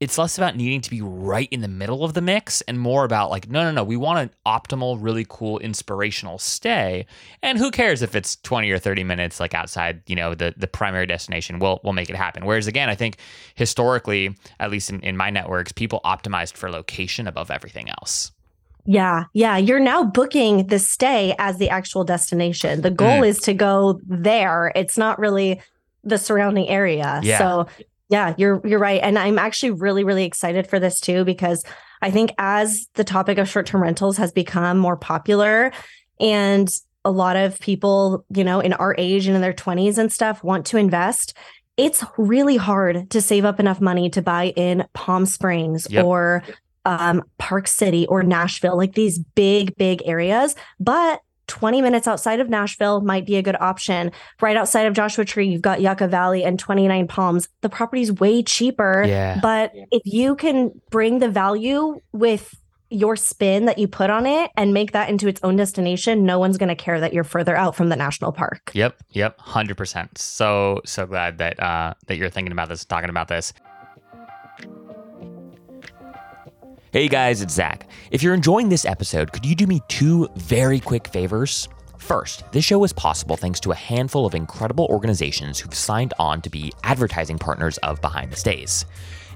[0.00, 3.04] it's less about needing to be right in the middle of the mix and more
[3.04, 7.06] about like no no no we want an optimal really cool inspirational stay
[7.42, 10.66] and who cares if it's 20 or 30 minutes like outside you know the the
[10.66, 13.18] primary destination we'll we'll make it happen whereas again i think
[13.54, 18.32] historically at least in, in my networks people optimized for location above everything else
[18.86, 19.58] yeah, yeah.
[19.58, 22.80] You're now booking the stay as the actual destination.
[22.80, 23.28] The goal mm.
[23.28, 24.72] is to go there.
[24.74, 25.60] It's not really
[26.02, 27.20] the surrounding area.
[27.22, 27.38] Yeah.
[27.38, 27.66] So
[28.10, 29.00] yeah, you're you're right.
[29.02, 31.64] And I'm actually really, really excited for this too, because
[32.02, 35.72] I think as the topic of short-term rentals has become more popular
[36.18, 36.68] and
[37.04, 40.44] a lot of people, you know, in our age and in their 20s and stuff
[40.44, 41.34] want to invest,
[41.76, 46.04] it's really hard to save up enough money to buy in Palm Springs yep.
[46.04, 46.42] or
[46.84, 50.54] um, Park City or Nashville, like these big, big areas.
[50.78, 51.20] But
[51.50, 54.12] 20 minutes outside of Nashville might be a good option.
[54.40, 57.48] Right outside of Joshua Tree, you've got Yucca Valley and 29 Palms.
[57.60, 59.04] The property's way cheaper.
[59.06, 59.38] Yeah.
[59.42, 62.54] But if you can bring the value with
[62.90, 66.38] your spin that you put on it and make that into its own destination, no
[66.38, 68.70] one's going to care that you're further out from the national park.
[68.74, 70.18] Yep, yep, 100%.
[70.18, 73.52] So so glad that uh that you're thinking about this, talking about this.
[76.92, 77.88] Hey guys, it's Zach.
[78.10, 81.68] If you're enjoying this episode, could you do me two very quick favors?
[81.98, 86.42] First, this show is possible thanks to a handful of incredible organizations who've signed on
[86.42, 88.86] to be advertising partners of Behind the Stays.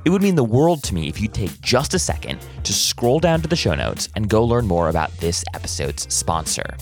[0.05, 3.21] It would mean the world to me if you take just a second to scroll
[3.21, 6.77] down to the show notes and go learn more about this episode's sponsor.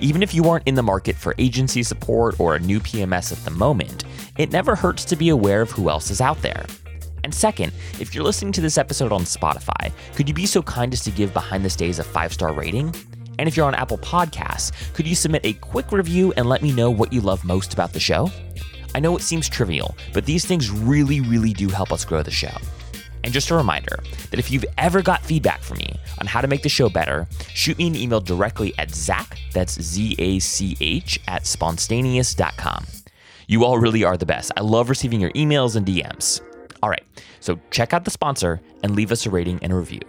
[0.00, 3.44] Even if you aren't in the market for agency support or a new PMS at
[3.44, 4.02] the moment,
[4.38, 6.66] it never hurts to be aware of who else is out there.
[7.26, 10.92] And second, if you're listening to this episode on Spotify, could you be so kind
[10.92, 12.94] as to give Behind the Stays a five star rating?
[13.40, 16.70] And if you're on Apple Podcasts, could you submit a quick review and let me
[16.70, 18.30] know what you love most about the show?
[18.94, 22.30] I know it seems trivial, but these things really, really do help us grow the
[22.30, 22.56] show.
[23.24, 23.98] And just a reminder
[24.30, 27.26] that if you've ever got feedback from me on how to make the show better,
[27.52, 32.86] shoot me an email directly at Zach, that's Z A C H, at spontaneous.com.
[33.48, 34.52] You all really are the best.
[34.56, 36.40] I love receiving your emails and DMs.
[36.82, 37.04] All right,
[37.40, 40.00] so check out the sponsor and leave us a rating and a review.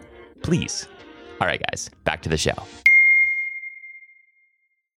[0.43, 0.87] Please.
[1.39, 2.55] All right, guys, back to the show.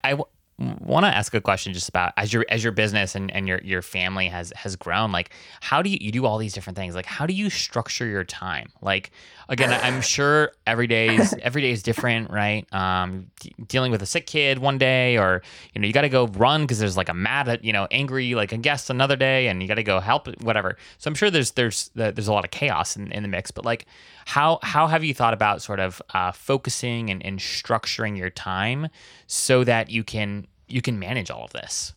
[0.02, 0.24] I w-
[0.60, 3.60] want to ask a question just about as your as your business and, and your
[3.62, 6.94] your family has has grown like how do you you do all these different things
[6.94, 8.70] like how do you structure your time?
[8.82, 9.10] Like
[9.48, 12.70] again i'm sure every day is every day is different right?
[12.74, 15.42] Um d- dealing with a sick kid one day or
[15.74, 18.34] you know you got to go run because there's like a mad you know angry
[18.34, 20.76] like a guest another day and you got to go help whatever.
[20.98, 23.64] So i'm sure there's there's there's a lot of chaos in, in the mix but
[23.64, 23.86] like
[24.30, 28.86] how how have you thought about sort of uh, focusing and, and structuring your time
[29.26, 31.94] so that you can you can manage all of this?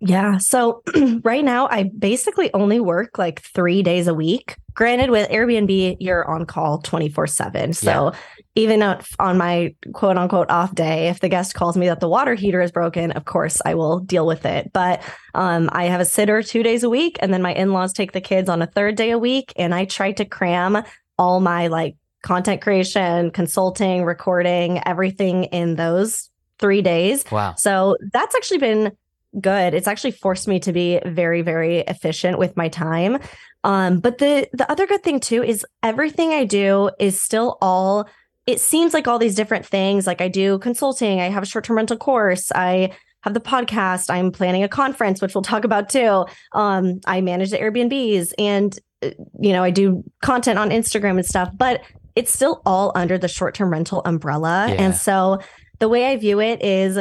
[0.00, 0.38] Yeah.
[0.38, 0.82] So
[1.22, 4.56] right now, I basically only work like three days a week.
[4.74, 7.72] Granted, with Airbnb, you're on call 24 7.
[7.74, 8.18] So yeah.
[8.56, 12.34] even on my quote unquote off day, if the guest calls me that the water
[12.34, 14.72] heater is broken, of course, I will deal with it.
[14.72, 15.02] But
[15.34, 18.10] um, I have a sitter two days a week, and then my in laws take
[18.10, 19.52] the kids on a third day a week.
[19.54, 20.82] And I try to cram
[21.20, 27.24] all my like content creation, consulting, recording, everything in those three days.
[27.30, 27.54] Wow.
[27.56, 28.92] So that's actually been
[29.38, 29.74] good.
[29.74, 33.18] It's actually forced me to be very, very efficient with my time.
[33.64, 38.08] Um, but the the other good thing too is everything I do is still all
[38.46, 40.06] it seems like all these different things.
[40.06, 44.32] Like I do consulting, I have a short-term rental course, I have the podcast, I'm
[44.32, 46.24] planning a conference, which we'll talk about too.
[46.52, 49.10] Um, I manage the Airbnbs and Uh,
[49.40, 51.82] you know, I do content on Instagram and stuff, but
[52.16, 54.66] it's still all under the short-term rental umbrella.
[54.68, 54.74] Yeah.
[54.74, 55.40] And so
[55.78, 56.98] the way I view it is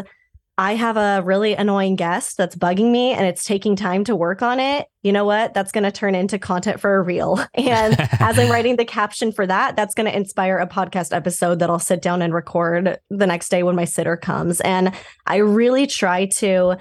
[0.59, 4.41] I have a really annoying guest that's bugging me and it's taking time to work
[4.41, 4.87] on it.
[5.03, 5.53] You know what?
[5.53, 7.39] That's going to turn into content for a reel.
[7.55, 11.59] And as I'm writing the caption for that, that's going to inspire a podcast episode
[11.59, 14.59] that I'll sit down and record the next day when my sitter comes.
[14.59, 14.93] And
[15.25, 16.75] I really try to,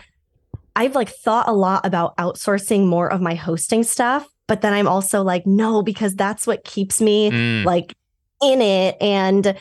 [0.74, 4.88] I've like thought a lot about outsourcing more of my hosting stuff, but then I'm
[4.88, 7.64] also like, no, because that's what keeps me mm.
[7.64, 7.94] like
[8.42, 8.96] in it.
[9.00, 9.56] And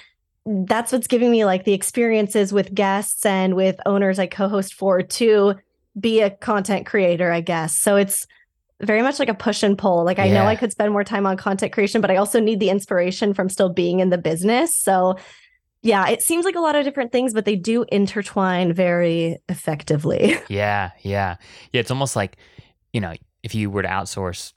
[0.46, 5.04] that's what's giving me like the experiences with guests and with owners I co-host for
[5.04, 5.56] to
[6.00, 7.78] be a content creator, I guess.
[7.78, 8.26] So it's
[8.82, 10.06] very much like a push and pull.
[10.06, 10.36] Like I yeah.
[10.36, 13.34] know I could spend more time on content creation, but I also need the inspiration
[13.34, 14.76] from still being in the business.
[14.76, 15.18] So
[15.82, 20.38] yeah, it seems like a lot of different things, but they do intertwine very effectively.
[20.50, 21.36] Yeah, yeah.
[21.74, 22.38] Yeah, it's almost like,
[22.94, 24.54] you know, if you were to outsource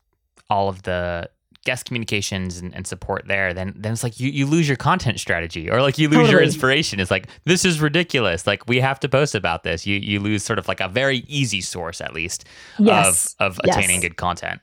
[0.51, 1.31] all of the
[1.65, 5.21] guest communications and, and, support there, then then it's like you, you lose your content
[5.21, 6.33] strategy or like you lose totally.
[6.33, 7.01] your inspiration.
[7.01, 8.47] It's like this is ridiculous.
[8.47, 9.87] Like we have to post about this.
[9.87, 12.45] You you lose sort of like a very easy source at least
[12.79, 13.37] yes.
[13.39, 14.03] of of attaining yes.
[14.03, 14.61] good content.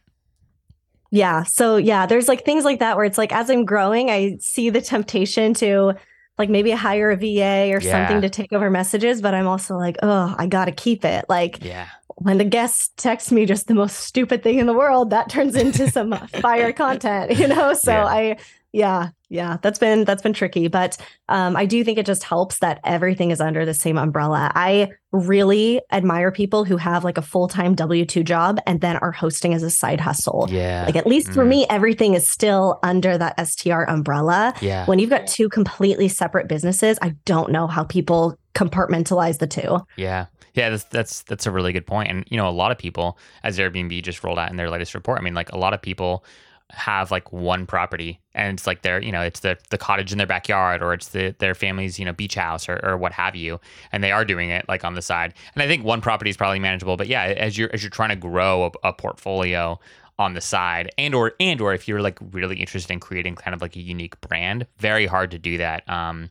[1.12, 1.44] Yeah.
[1.44, 4.70] So yeah, there's like things like that where it's like as I'm growing, I see
[4.70, 5.94] the temptation to
[6.38, 7.92] like maybe hire a VA or yeah.
[7.92, 11.26] something to take over messages, but I'm also like, oh, I gotta keep it.
[11.30, 11.88] Like yeah
[12.20, 15.56] when the guests text me just the most stupid thing in the world, that turns
[15.56, 17.74] into some fire content, you know?
[17.74, 18.06] So yeah.
[18.06, 18.38] I,
[18.72, 22.60] yeah, yeah, that's been, that's been tricky, but um, I do think it just helps
[22.60, 24.52] that everything is under the same umbrella.
[24.56, 29.54] I really admire people who have like a full-time W2 job and then are hosting
[29.54, 30.48] as a side hustle.
[30.50, 30.84] Yeah.
[30.86, 31.34] Like at least mm.
[31.34, 34.54] for me, everything is still under that STR umbrella.
[34.62, 34.86] Yeah.
[34.86, 39.80] When you've got two completely separate businesses, I don't know how people compartmentalize the two.
[39.98, 40.28] Yeah.
[40.54, 42.10] Yeah, that's that's that's a really good point.
[42.10, 44.96] And you know, a lot of people, as Airbnb just rolled out in their latest
[44.96, 46.26] report, I mean, like a lot of people
[46.72, 50.18] have like one property and it's like their you know it's the the cottage in
[50.18, 53.36] their backyard or it's the their family's you know beach house or, or what have
[53.38, 53.58] you
[53.94, 56.36] and they are doing it like on the side and i think one property is
[56.36, 59.80] probably manageable but yeah as you're as you're trying to grow a, a portfolio
[60.20, 63.56] on the side and or and or if you're like really interested in creating kind
[63.56, 66.30] of like a unique brand very hard to do that um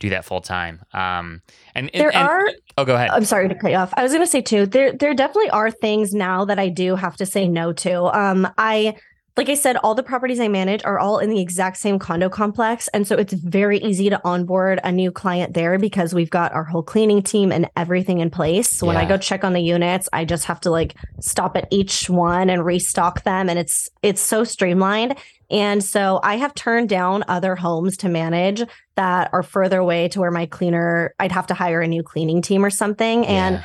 [0.00, 0.82] do that full time.
[0.92, 1.40] Um,
[1.74, 2.50] and, there and, are.
[2.76, 3.10] Oh, go ahead.
[3.10, 3.94] I'm sorry to cut you off.
[3.96, 4.66] I was going to say too.
[4.66, 8.04] There, there definitely are things now that I do have to say no to.
[8.16, 8.96] Um, I
[9.36, 12.28] like I said, all the properties I manage are all in the exact same condo
[12.28, 12.86] complex.
[12.88, 16.62] And so it's very easy to onboard a new client there because we've got our
[16.62, 18.70] whole cleaning team and everything in place.
[18.70, 21.66] So when I go check on the units, I just have to like stop at
[21.70, 23.48] each one and restock them.
[23.48, 25.16] And it's it's so streamlined.
[25.50, 28.62] And so I have turned down other homes to manage
[28.94, 32.40] that are further away to where my cleaner, I'd have to hire a new cleaning
[32.40, 33.26] team or something.
[33.26, 33.64] And Yeah.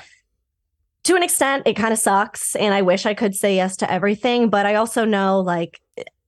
[1.04, 2.56] To an extent, it kind of sucks.
[2.56, 5.80] And I wish I could say yes to everything, but I also know like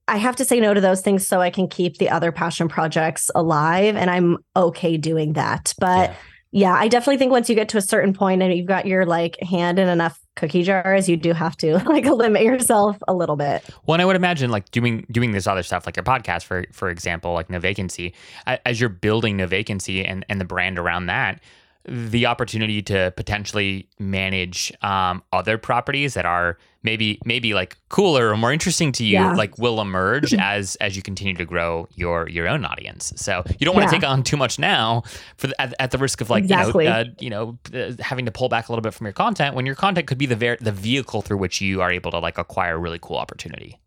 [0.08, 2.68] I have to say no to those things so I can keep the other passion
[2.68, 3.96] projects alive.
[3.96, 5.72] And I'm okay doing that.
[5.78, 6.14] But Yeah.
[6.50, 9.06] yeah, I definitely think once you get to a certain point and you've got your
[9.06, 13.36] like hand in enough cookie jars, you do have to like limit yourself a little
[13.36, 13.62] bit.
[13.86, 16.64] Well, and I would imagine like doing doing this other stuff, like your podcast, for
[16.72, 18.12] for example, like No Vacancy,
[18.46, 21.40] as you're building No Vacancy and and the brand around that,
[21.88, 28.36] the opportunity to potentially manage um, other properties that are maybe maybe like cooler or
[28.36, 29.32] more interesting to you, Yeah.
[29.34, 33.12] like will emerge as as you continue to grow your your own audience.
[33.16, 34.00] So you don't want to Yeah.
[34.00, 35.02] take on too much now,
[35.36, 36.84] for the, at, at the risk of like Exactly.
[36.84, 39.12] you know uh, you know uh, having to pull back a little bit from your
[39.12, 42.10] content when your content could be the ver- the vehicle through which you are able
[42.12, 43.78] to like acquire a really cool opportunity.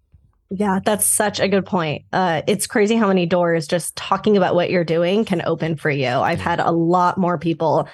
[0.52, 2.04] Yeah, that's such a good point.
[2.14, 5.90] Uh, it's crazy how many doors just talking about what you're doing can open for
[5.90, 6.08] you.
[6.08, 7.88] I've had a lot more people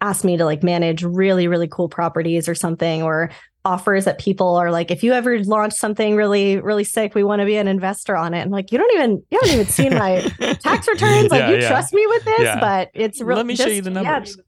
[0.00, 3.30] ask me to like manage really, really cool properties or something, or
[3.64, 7.40] offers that people are like, if you ever launch something really, really sick, we want
[7.40, 8.40] to be an investor on it.
[8.40, 10.20] And like, you don't even, you haven't even seen my
[10.62, 11.30] tax returns.
[11.30, 11.68] Like, Yeah, you yeah.
[11.68, 12.60] trust me with this, Yeah.
[12.60, 14.38] but it's really Let me show you the numbers.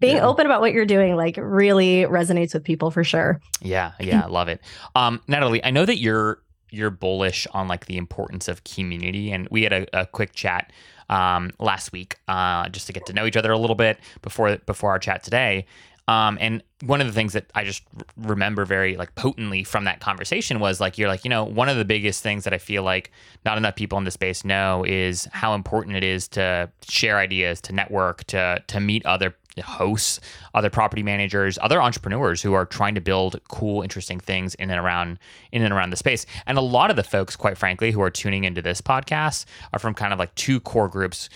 [0.00, 0.26] being Yeah.
[0.26, 3.40] open about what you're doing like really resonates with people for sure.
[3.60, 4.60] Yeah, yeah, love it.
[4.96, 6.38] Um, Natalie, I know that you're
[6.74, 10.72] you're bullish on like the importance of community, and we had a, a quick chat
[11.08, 14.56] um, last week uh, just to get to know each other a little bit before
[14.66, 15.66] before our chat today.
[16.06, 17.82] Um, and one of the things that I just
[18.18, 21.78] remember very like potently from that conversation was like you're like you know one of
[21.78, 23.10] the biggest things that I feel like
[23.46, 27.60] not enough people in the space know is how important it is to share ideas,
[27.62, 30.20] to network, to to meet other hosts,
[30.54, 34.80] other property managers, other entrepreneurs who are trying to build cool, interesting things in and
[34.80, 35.18] around
[35.52, 36.26] in and around the space.
[36.46, 39.78] And a lot of the folks, quite frankly, who are tuning into this podcast are
[39.78, 41.28] from kind of like two core groups.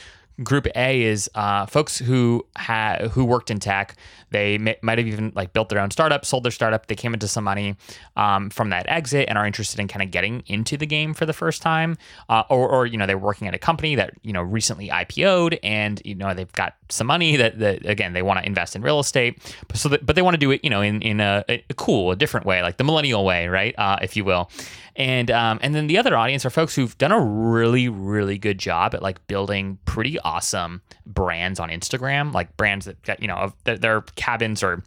[0.44, 3.96] Group A is uh, folks who ha- who worked in tech.
[4.30, 6.86] They may, might have even like built their own startup, sold their startup.
[6.86, 7.74] They came into some money
[8.16, 11.26] um, from that exit and are interested in kind of getting into the game for
[11.26, 11.96] the first time,
[12.28, 15.58] uh, or, or you know they're working at a company that you know recently IPO'd
[15.64, 18.82] and you know they've got some money that, that again they want to invest in
[18.82, 21.20] real estate, but so that, but they want to do it you know in in
[21.20, 24.50] a, a cool, a different way, like the millennial way, right, uh, if you will.
[24.96, 28.58] And um, and then the other audience are folks who've done a really really good
[28.58, 33.36] job at like building pretty awesome brands on Instagram, like brands that got you know
[33.36, 34.82] of their, their cabins or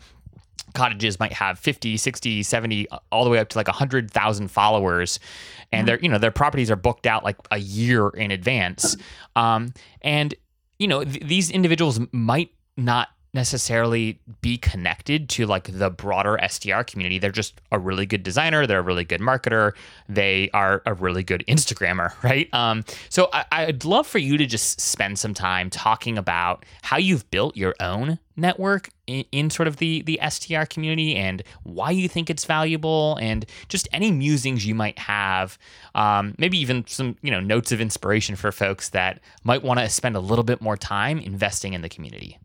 [0.73, 5.19] cottages might have 50 60 70 all the way up to like 100000 followers
[5.71, 8.95] and their you know their properties are booked out like a year in advance
[9.35, 10.35] um, and
[10.81, 16.81] you know th- these individuals might not necessarily be connected to like the broader STR
[16.81, 17.17] community.
[17.17, 18.67] They're just a really good designer.
[18.67, 19.71] They're a really good marketer.
[20.09, 22.53] They are a really good Instagrammer, right?
[22.53, 26.97] Um, so I, I'd love for you to just spend some time talking about how
[26.97, 31.91] you've built your own network in, in sort of the the STR community and why
[31.91, 35.57] you think it's valuable and just any musings you might have
[35.95, 39.87] um, maybe even some you know notes of inspiration for folks that might want to
[39.89, 42.39] spend a little bit more time investing in the community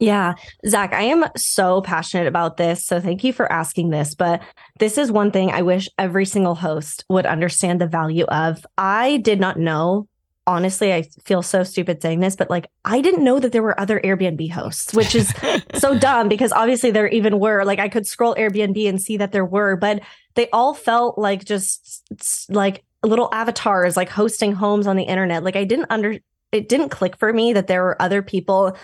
[0.00, 0.34] Yeah,
[0.66, 2.84] Zach, I am so passionate about this.
[2.84, 4.14] So thank you for asking this.
[4.14, 4.42] But
[4.78, 8.66] this is one thing I wish every single host would understand the value of.
[8.76, 10.08] I did not know.
[10.46, 13.80] Honestly, I feel so stupid saying this, but like I didn't know that there were
[13.80, 15.32] other Airbnb hosts, which is
[15.74, 17.64] so dumb because obviously there even were.
[17.64, 20.02] Like I could scroll Airbnb and see that there were, but
[20.34, 22.04] they all felt like just
[22.50, 25.44] like little avatars, like hosting homes on the internet.
[25.44, 26.18] Like I didn't under
[26.52, 28.76] it didn't click for me that there were other people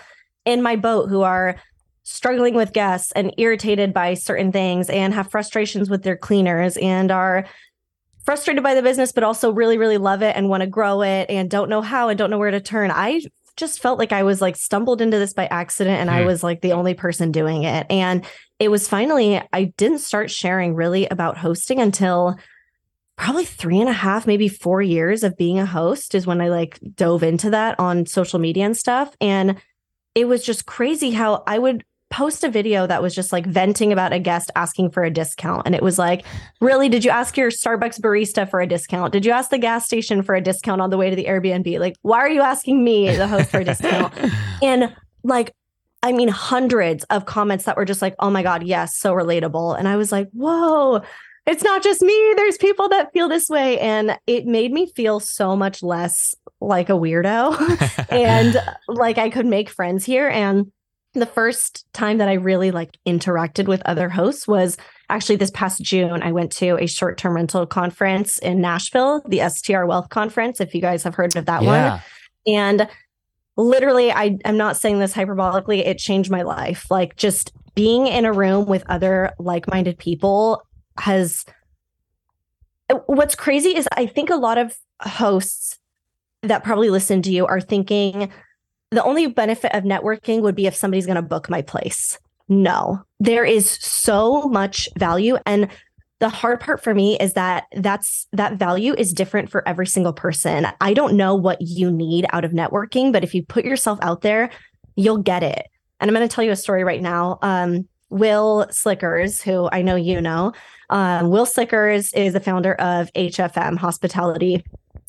[0.45, 1.55] in my boat who are
[2.03, 7.11] struggling with guests and irritated by certain things and have frustrations with their cleaners and
[7.11, 7.45] are
[8.25, 11.29] frustrated by the business but also really really love it and want to grow it
[11.29, 12.91] and don't know how and don't know where to turn.
[12.91, 13.21] I
[13.57, 16.27] just felt like i was like stumbled into this by accident and i Hmm.
[16.27, 17.85] was like the only person doing it.
[17.89, 18.25] And
[18.59, 22.37] it was finally i didn't start sharing really about hosting until
[23.17, 26.49] probably three and a half maybe four years of being a host is when i
[26.49, 29.15] like dove into that on social media and stuff.
[29.21, 29.61] And
[30.15, 33.91] it was just crazy how I would post a video that was just like venting
[33.91, 35.63] about a guest asking for a discount.
[35.65, 36.25] And it was like,
[36.59, 39.13] really, did you ask your Starbucks barista for a discount?
[39.13, 41.79] Did you ask the gas station for a discount on the way to the Airbnb?
[41.79, 44.13] Like, why are you asking me, the host, for a discount?
[44.63, 45.51] And like,
[46.03, 49.77] I mean, hundreds of comments that were just like, oh my God, yes, so relatable.
[49.77, 51.01] And I was like, whoa,
[51.47, 52.33] it's not just me.
[52.35, 53.79] There's people that feel this way.
[53.79, 58.55] And it made me feel so much less like a weirdo and
[58.87, 60.29] like I could make friends here.
[60.29, 60.71] And
[61.13, 64.77] the first time that I really like interacted with other hosts was
[65.09, 66.23] actually this past June.
[66.23, 70.73] I went to a short term rental conference in Nashville, the STR Wealth Conference, if
[70.73, 71.91] you guys have heard of that yeah.
[71.91, 72.01] one.
[72.47, 72.87] And
[73.57, 76.89] literally, I, I'm not saying this hyperbolically, it changed my life.
[76.89, 80.61] Like just being in a room with other like minded people
[80.97, 81.45] has.
[83.05, 85.79] What's crazy is I think a lot of hosts
[86.43, 88.31] that probably listen to you are thinking,
[88.91, 92.19] the only benefit of networking would be if somebody's going to book my place.
[92.49, 95.37] No, there is so much value.
[95.45, 95.69] And
[96.19, 100.13] the hard part for me is that that's that value is different for every single
[100.13, 100.67] person.
[100.81, 104.21] I don't know what you need out of networking, but if you put yourself out
[104.21, 104.51] there,
[104.95, 105.65] you'll get it.
[105.99, 107.39] And I'm going to tell you a story right now.
[107.41, 110.51] Um, Will Slickers, who I know you know,
[110.89, 114.63] um, Will Slickers is the founder of HFM Hospitality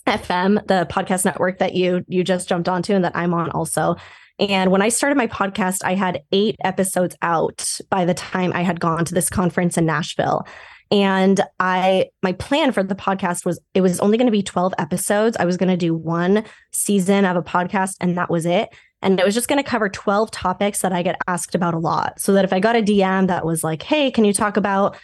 [0.06, 3.96] FM, the podcast network that you you just jumped onto and that I'm on also.
[4.38, 8.62] And when I started my podcast, I had eight episodes out by the time I
[8.62, 10.46] had gone to this conference in Nashville.
[10.90, 14.74] And I my plan for the podcast was it was only going to be 12
[14.78, 15.36] episodes.
[15.38, 18.68] I was going to do one season of a podcast and that was it.
[19.00, 21.78] And it was just going to cover 12 topics that I get asked about a
[21.78, 22.20] lot.
[22.20, 24.96] So that if I got a DM that was like, "Hey, can you talk about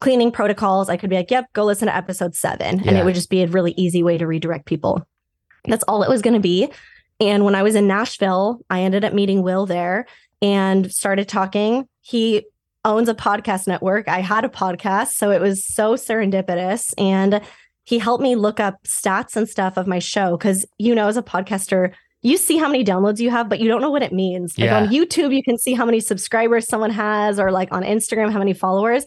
[0.00, 2.80] cleaning protocols, I could be like, yep, go listen to episode seven.
[2.80, 2.88] Yeah.
[2.88, 5.06] And it would just be a really easy way to redirect people.
[5.66, 6.70] That's all it was going to be.
[7.20, 10.06] And when I was in Nashville, I ended up meeting Will there
[10.42, 11.88] and started talking.
[12.02, 12.44] He
[12.84, 14.08] owns a podcast network.
[14.08, 15.12] I had a podcast.
[15.12, 16.92] So it was so serendipitous.
[16.98, 17.40] And
[17.84, 20.36] he helped me look up stats and stuff of my show.
[20.36, 21.92] Cause, you know, as a podcaster,
[22.22, 24.58] you see how many downloads you have, but you don't know what it means.
[24.58, 24.78] Like yeah.
[24.78, 28.38] on YouTube, you can see how many subscribers someone has, or like on Instagram, how
[28.38, 29.04] many followers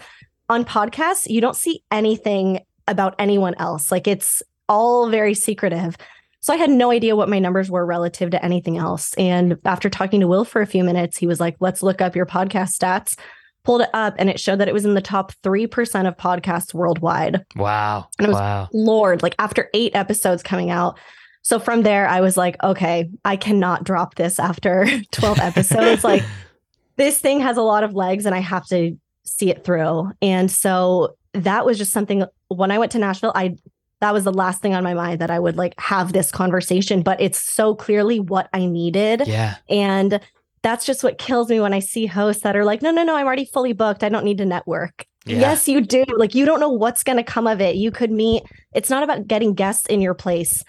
[0.49, 3.91] on podcasts, you don't see anything about anyone else.
[3.91, 5.97] Like it's all very secretive.
[6.39, 9.13] So I had no idea what my numbers were relative to anything else.
[9.15, 12.15] And after talking to Will for a few minutes, he was like, let's look up
[12.15, 13.17] your podcast stats.
[13.63, 16.73] Pulled it up and it showed that it was in the top 3% of podcasts
[16.73, 17.43] worldwide.
[17.57, 18.07] Wow.
[18.17, 18.69] And it was, wow.
[18.71, 20.97] Lord, like after eight episodes coming out.
[21.41, 26.03] So from there, I was like, okay, I cannot drop this after 12 episodes.
[26.05, 26.23] like
[26.95, 28.97] this thing has a lot of legs and I have to
[29.27, 30.11] see it through.
[30.21, 33.55] And so that was just something when I went to Nashville, I
[33.99, 37.01] that was the last thing on my mind that I would like have this conversation,
[37.01, 39.23] but it's so clearly what I needed.
[39.25, 39.55] Yeah.
[39.69, 40.19] And
[40.61, 43.15] that's just what kills me when I see hosts that are like, no, no, no,
[43.15, 44.03] I'm already fully booked.
[44.03, 45.05] I don't need to network.
[45.25, 45.39] Yeah.
[45.39, 46.05] Yes, you do.
[46.15, 47.75] Like, you don't know what's going to come of it.
[47.75, 50.63] You could meet, it's not about getting guests in your place.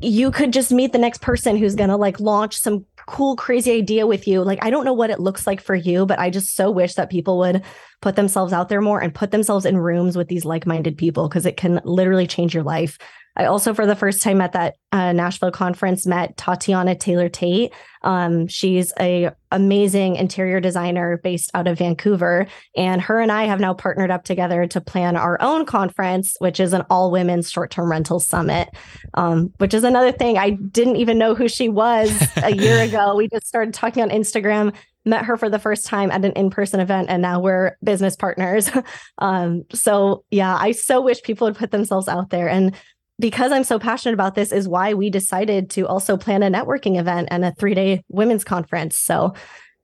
[0.00, 3.72] You could just meet the next person who's going to like launch some cool, crazy
[3.72, 4.44] idea with you.
[4.44, 6.94] Like, I don't know what it looks like for you, but I just so wish
[6.94, 7.62] that people would
[8.00, 11.28] put themselves out there more and put themselves in rooms with these like minded people
[11.28, 12.98] because it can literally change your life.
[13.38, 17.72] I also, for the first time at that uh, Nashville conference, met Tatiana Taylor Tate.
[18.02, 23.60] Um, she's a amazing interior designer based out of Vancouver, and her and I have
[23.60, 27.70] now partnered up together to plan our own conference, which is an all women's short
[27.70, 28.70] term rental summit.
[29.14, 32.10] Um, which is another thing I didn't even know who she was
[32.42, 33.14] a year ago.
[33.14, 34.74] We just started talking on Instagram
[35.04, 38.70] met her for the first time at an in-person event and now we're business partners
[39.18, 42.74] um, so yeah i so wish people would put themselves out there and
[43.18, 46.98] because i'm so passionate about this is why we decided to also plan a networking
[46.98, 49.34] event and a three-day women's conference so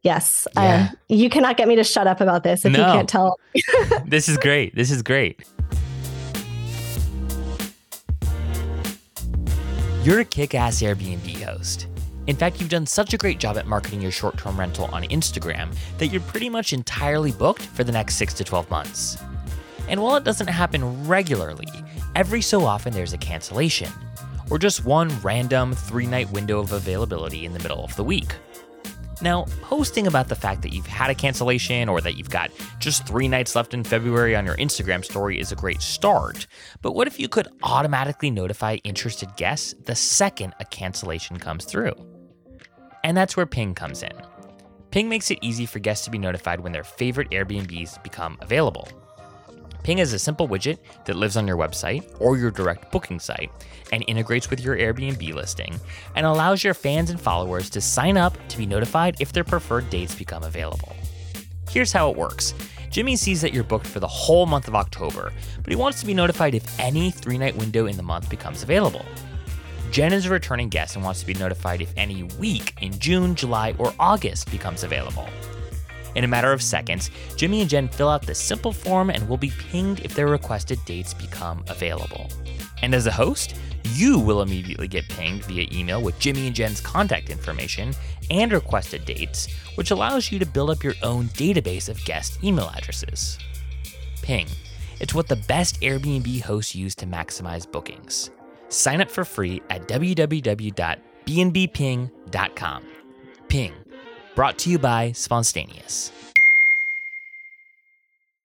[0.02, 0.88] yes uh, yeah.
[0.90, 2.78] uh, you cannot get me to shut up about this if no.
[2.78, 3.38] you can't tell
[4.06, 5.44] this is great this is great
[10.02, 11.88] you're a kick-ass airbnb host
[12.26, 15.02] in fact, you've done such a great job at marketing your short term rental on
[15.04, 19.18] Instagram that you're pretty much entirely booked for the next 6 to 12 months.
[19.88, 21.68] And while it doesn't happen regularly,
[22.14, 23.90] every so often there's a cancellation,
[24.50, 28.34] or just one random three night window of availability in the middle of the week.
[29.22, 33.06] Now, posting about the fact that you've had a cancellation or that you've got just
[33.06, 36.46] three nights left in February on your Instagram story is a great start,
[36.82, 41.94] but what if you could automatically notify interested guests the second a cancellation comes through?
[43.04, 44.12] And that's where Ping comes in.
[44.90, 48.88] Ping makes it easy for guests to be notified when their favorite Airbnbs become available.
[49.84, 53.50] Ping is a simple widget that lives on your website or your direct booking site
[53.92, 55.78] and integrates with your Airbnb listing
[56.16, 59.90] and allows your fans and followers to sign up to be notified if their preferred
[59.90, 60.96] dates become available.
[61.68, 62.54] Here's how it works
[62.90, 66.06] Jimmy sees that you're booked for the whole month of October, but he wants to
[66.06, 69.04] be notified if any three night window in the month becomes available.
[69.90, 73.34] Jen is a returning guest and wants to be notified if any week in June,
[73.34, 75.28] July, or August becomes available.
[76.14, 79.36] In a matter of seconds, Jimmy and Jen fill out the simple form and will
[79.36, 82.28] be pinged if their requested dates become available.
[82.82, 83.56] And as a host,
[83.92, 87.94] you will immediately get pinged via email with Jimmy and Jen's contact information
[88.30, 92.70] and requested dates, which allows you to build up your own database of guest email
[92.74, 93.38] addresses.
[94.22, 94.48] Ping.
[95.00, 98.30] It's what the best Airbnb hosts use to maximize bookings.
[98.68, 102.82] Sign up for free at www.bnbping.com.
[103.48, 103.72] Ping.
[104.34, 106.10] Brought to you by Spontaneous.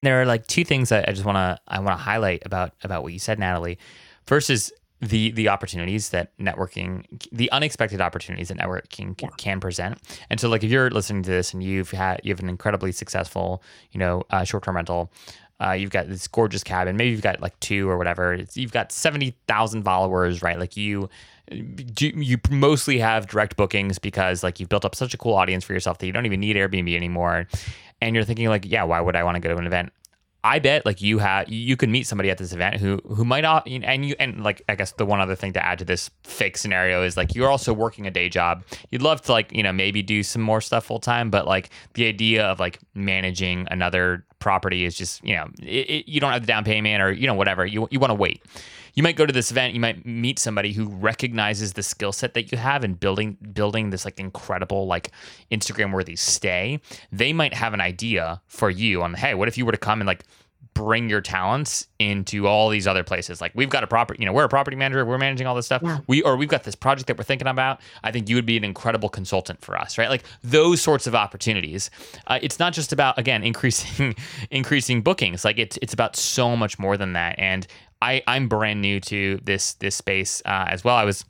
[0.03, 2.73] There are like two things that I just want to I want to highlight about
[2.83, 3.79] about what you said, Natalie.
[4.27, 4.71] First is
[5.01, 9.29] the the opportunities that networking the unexpected opportunities that networking yeah.
[9.37, 9.97] can present
[10.29, 12.91] and so like if you're listening to this and you've had you have an incredibly
[12.91, 13.63] successful
[13.93, 15.09] you know uh, short-term rental
[15.61, 18.73] uh, you've got this gorgeous cabin maybe you've got like two or whatever it's, you've
[18.73, 21.09] got 70,000 followers right like you
[21.51, 25.73] you mostly have direct bookings because like you've built up such a cool audience for
[25.73, 27.47] yourself that you don't even need Airbnb anymore
[28.01, 29.91] and you're thinking like yeah why would I want to go to an event
[30.43, 33.41] I bet like you have you could meet somebody at this event who who might
[33.41, 36.09] not and you and like I guess the one other thing to add to this
[36.23, 38.63] fake scenario is like you're also working a day job.
[38.89, 41.69] You'd love to like you know maybe do some more stuff full time, but like
[41.95, 46.31] the idea of like managing another property is just you know it, it, you don't
[46.31, 48.41] have the down payment or you know whatever you you want to wait
[48.93, 52.33] you might go to this event, you might meet somebody who recognizes the skill set
[52.33, 55.11] that you have in building building this like incredible like
[55.51, 56.81] Instagram worthy stay.
[57.11, 60.01] They might have an idea for you on hey, what if you were to come
[60.01, 60.25] and like
[60.73, 63.41] bring your talents into all these other places.
[63.41, 65.65] Like we've got a property, you know, we're a property manager, we're managing all this
[65.65, 65.81] stuff.
[65.83, 65.99] Yeah.
[66.07, 67.81] We or we've got this project that we're thinking about.
[68.03, 70.09] I think you would be an incredible consultant for us, right?
[70.09, 71.89] Like those sorts of opportunities.
[72.27, 74.15] Uh, it's not just about again increasing
[74.51, 75.43] increasing bookings.
[75.43, 77.35] Like it's it's about so much more than that.
[77.37, 77.67] And
[78.01, 80.95] I I'm brand new to this this space uh, as well.
[80.95, 81.25] I was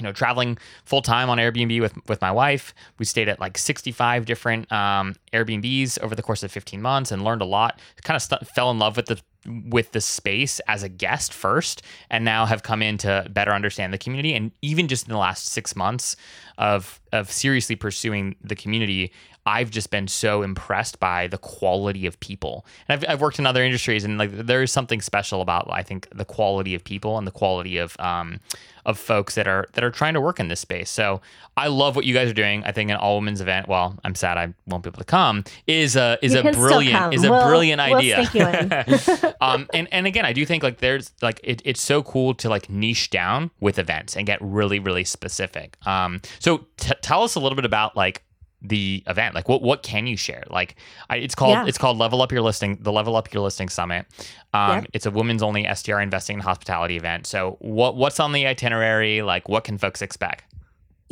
[0.00, 2.74] you know traveling full time on Airbnb with with my wife.
[2.98, 7.22] We stayed at like 65 different um, Airbnbs over the course of 15 months and
[7.22, 7.78] learned a lot.
[8.02, 11.82] Kind of st- fell in love with the with the space as a guest first
[12.10, 15.18] and now have come in to better understand the community and even just in the
[15.18, 16.14] last 6 months
[16.58, 19.12] of of seriously pursuing the community
[19.46, 22.66] I've just been so impressed by the quality of people.
[22.88, 25.82] And I've, I've worked in other industries, and like there is something special about I
[25.82, 28.40] think the quality of people and the quality of um,
[28.84, 30.90] of folks that are that are trying to work in this space.
[30.90, 31.20] So
[31.56, 32.64] I love what you guys are doing.
[32.64, 33.68] I think an all women's event.
[33.68, 35.44] Well, I'm sad I won't be able to come.
[35.66, 38.28] Is a is you a brilliant is a we'll, brilliant idea.
[38.34, 42.34] We'll um, and and again, I do think like there's like it, it's so cool
[42.34, 45.76] to like niche down with events and get really really specific.
[45.86, 48.22] Um, so t- tell us a little bit about like
[48.62, 49.34] the event?
[49.34, 50.44] Like what what can you share?
[50.50, 50.76] Like
[51.08, 51.66] I, it's called yeah.
[51.66, 54.06] it's called level up your listing the level up your listing summit.
[54.52, 57.26] Um, it's a women's only str investing in hospitality event.
[57.26, 59.22] So what what's on the itinerary?
[59.22, 60.44] Like what can folks expect?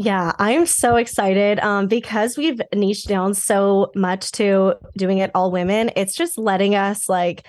[0.00, 5.50] Yeah, I'm so excited um, because we've niched down so much to doing it all
[5.50, 5.90] women.
[5.96, 7.44] It's just letting us like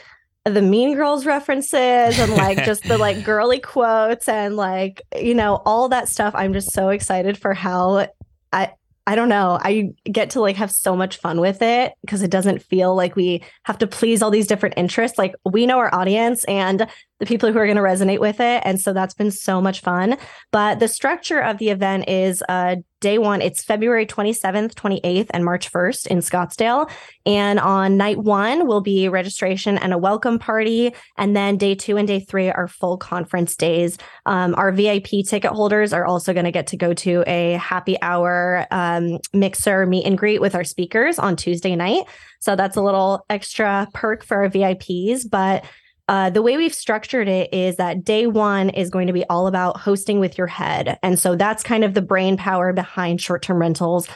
[0.45, 5.61] the mean girls references and like just the like girly quotes and like you know
[5.65, 6.33] all that stuff.
[6.35, 8.07] I'm just so excited for how
[8.51, 8.71] I,
[9.09, 9.57] I don't know.
[9.59, 13.15] I get to like have so much fun with it because it doesn't feel like
[13.15, 15.17] we have to please all these different interests.
[15.17, 16.87] Like we know our audience and
[17.19, 18.61] the people who are going to resonate with it.
[18.65, 20.17] And so that's been so much fun.
[20.51, 25.43] But the structure of the event is uh, day one, it's February 27th, 28th, and
[25.45, 26.89] March 1st in Scottsdale.
[27.25, 30.93] And on night one will be registration and a welcome party.
[31.17, 33.97] And then day two and day three are full conference days.
[34.25, 38.01] Um, our VIP ticket holders are also going to get to go to a happy
[38.01, 42.03] hour um, mixer meet and greet with our speakers on Tuesday night.
[42.39, 45.29] So that's a little extra perk for our VIPs.
[45.29, 45.65] But
[46.09, 49.45] uh, the way we've structured it is that day one is going to be all
[49.45, 50.97] about hosting with your head.
[51.03, 54.07] And so that's kind of the brain power behind short term rentals,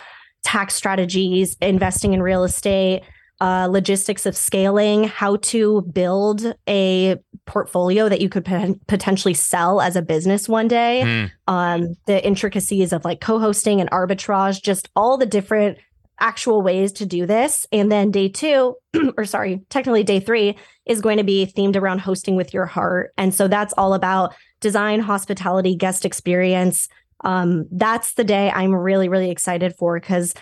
[0.43, 3.03] tax strategies, investing in real estate,
[3.41, 9.79] uh, logistics of scaling, how to build a portfolio that you could p- potentially sell
[9.79, 11.31] as a business one day, mm.
[11.47, 15.77] um, the intricacies of like co hosting and arbitrage, just all the different
[16.19, 17.65] actual ways to do this.
[17.71, 18.75] And then day two,
[19.17, 23.13] or sorry, technically day three, is going to be themed around hosting with your heart.
[23.17, 26.87] And so that's all about design, hospitality, guest experience.
[27.23, 30.33] Um, that's the day I'm really, really excited for because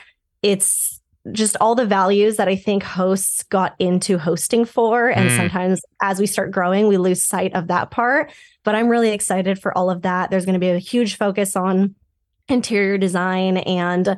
[0.42, 1.02] it's
[1.32, 5.10] just all the values that I think hosts got into hosting for.
[5.10, 5.38] And mm.
[5.38, 8.32] sometimes as we start growing, we lose sight of that part.
[8.64, 10.32] But I'm really excited for all of that.
[10.32, 11.96] There's going to be a huge focus on
[12.48, 14.18] interior design and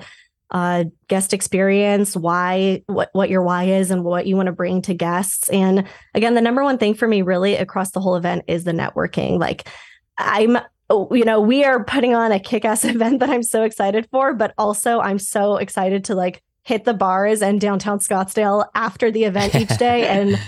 [0.54, 4.82] uh, guest experience, why, what, what your why is, and what you want to bring
[4.84, 5.50] to guests.
[5.50, 8.72] And again, the number one thing for me, really, across the whole event is the
[8.72, 9.40] networking.
[9.40, 9.68] Like,
[10.18, 10.60] I'm
[11.12, 14.34] you know, we are putting on a kick ass event that I'm so excited for,
[14.34, 19.24] but also I'm so excited to like hit the bars and downtown Scottsdale after the
[19.26, 20.40] event each day and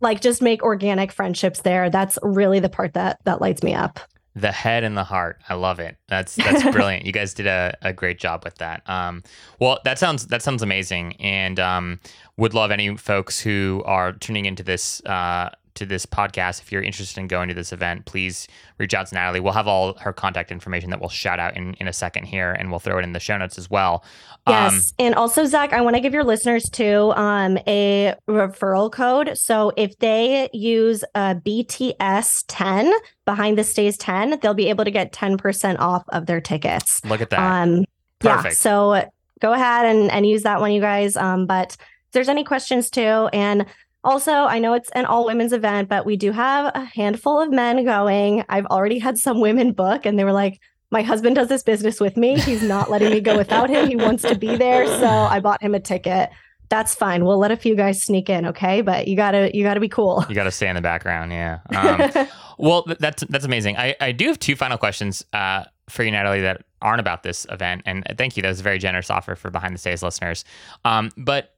[0.00, 1.90] like just make organic friendships there.
[1.90, 4.00] That's really the part that that lights me up.
[4.36, 5.40] The head and the heart.
[5.48, 5.96] I love it.
[6.08, 7.06] That's that's brilliant.
[7.06, 8.82] You guys did a, a great job with that.
[8.88, 9.22] Um,
[9.60, 12.00] well, that sounds that sounds amazing, and um,
[12.36, 16.82] would love any folks who are tuning into this uh, to this podcast, if you're
[16.82, 18.46] interested in going to this event, please
[18.78, 19.40] reach out to Natalie.
[19.40, 22.52] We'll have all her contact information that we'll shout out in, in a second here,
[22.52, 24.04] and we'll throw it in the show notes as well.
[24.46, 24.72] Yes.
[24.72, 29.36] Um, and also, Zach, I want to give your listeners too um, a referral code.
[29.36, 32.92] So if they use a BTS 10
[33.24, 37.04] behind the stays 10, they'll be able to get 10% off of their tickets.
[37.04, 37.40] Look at that.
[37.40, 37.84] Um,
[38.20, 38.54] Perfect.
[38.54, 38.58] Yeah.
[38.58, 39.10] So
[39.40, 41.16] go ahead and, and use that one, you guys.
[41.16, 43.66] Um, but if there's any questions too, and
[44.04, 47.50] also, I know it's an all women's event, but we do have a handful of
[47.50, 48.44] men going.
[48.48, 51.98] I've already had some women book, and they were like, my husband does this business
[51.98, 52.38] with me.
[52.38, 53.88] He's not letting me go without him.
[53.88, 54.86] He wants to be there.
[54.86, 56.30] So I bought him a ticket.
[56.68, 57.24] That's fine.
[57.24, 58.80] We'll let a few guys sneak in, okay?
[58.80, 60.24] But you gotta you gotta be cool.
[60.28, 61.58] You gotta stay in the background, yeah.
[61.74, 62.28] Um,
[62.58, 63.76] well, that's that's amazing.
[63.76, 67.46] I, I do have two final questions uh, for you, Natalie, that aren't about this
[67.50, 67.82] event.
[67.86, 68.42] And thank you.
[68.42, 70.44] That was a very generous offer for behind the stays listeners.
[70.84, 71.53] Um, but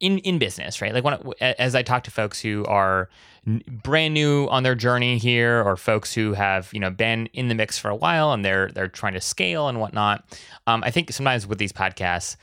[0.00, 0.92] in in business, right?
[0.92, 3.08] Like when as I talk to folks who are
[3.46, 7.54] brand new on their journey here, or folks who have you know been in the
[7.54, 10.24] mix for a while and they're they're trying to scale and whatnot.
[10.66, 12.36] Um, I think sometimes with these podcasts,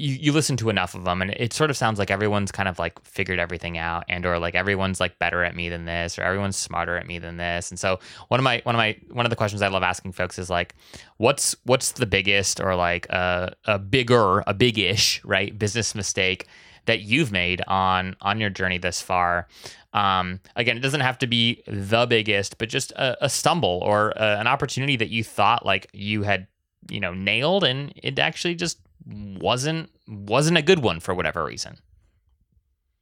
[0.00, 2.68] you, you listen to enough of them and it sort of sounds like everyone's kind
[2.68, 6.18] of like figured everything out and or like everyone's like better at me than this
[6.18, 7.98] or everyone's smarter at me than this and so
[8.28, 10.48] one of my one of my one of the questions i love asking folks is
[10.48, 10.74] like
[11.18, 16.46] what's what's the biggest or like a, a bigger a big-ish right business mistake
[16.86, 19.48] that you've made on on your journey this far.
[19.92, 24.10] Um, again, it doesn't have to be the biggest, but just a, a stumble or
[24.10, 26.46] a, an opportunity that you thought like you had,
[26.88, 31.78] you know, nailed, and it actually just wasn't wasn't a good one for whatever reason.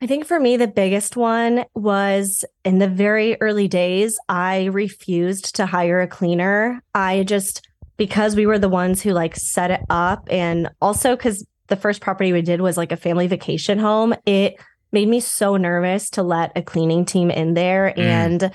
[0.01, 5.57] I think for me, the biggest one was in the very early days, I refused
[5.57, 6.81] to hire a cleaner.
[6.95, 7.67] I just,
[7.97, 12.01] because we were the ones who like set it up, and also because the first
[12.01, 14.57] property we did was like a family vacation home, it
[14.93, 17.93] made me so nervous to let a cleaning team in there.
[17.97, 18.03] Mm.
[18.03, 18.51] And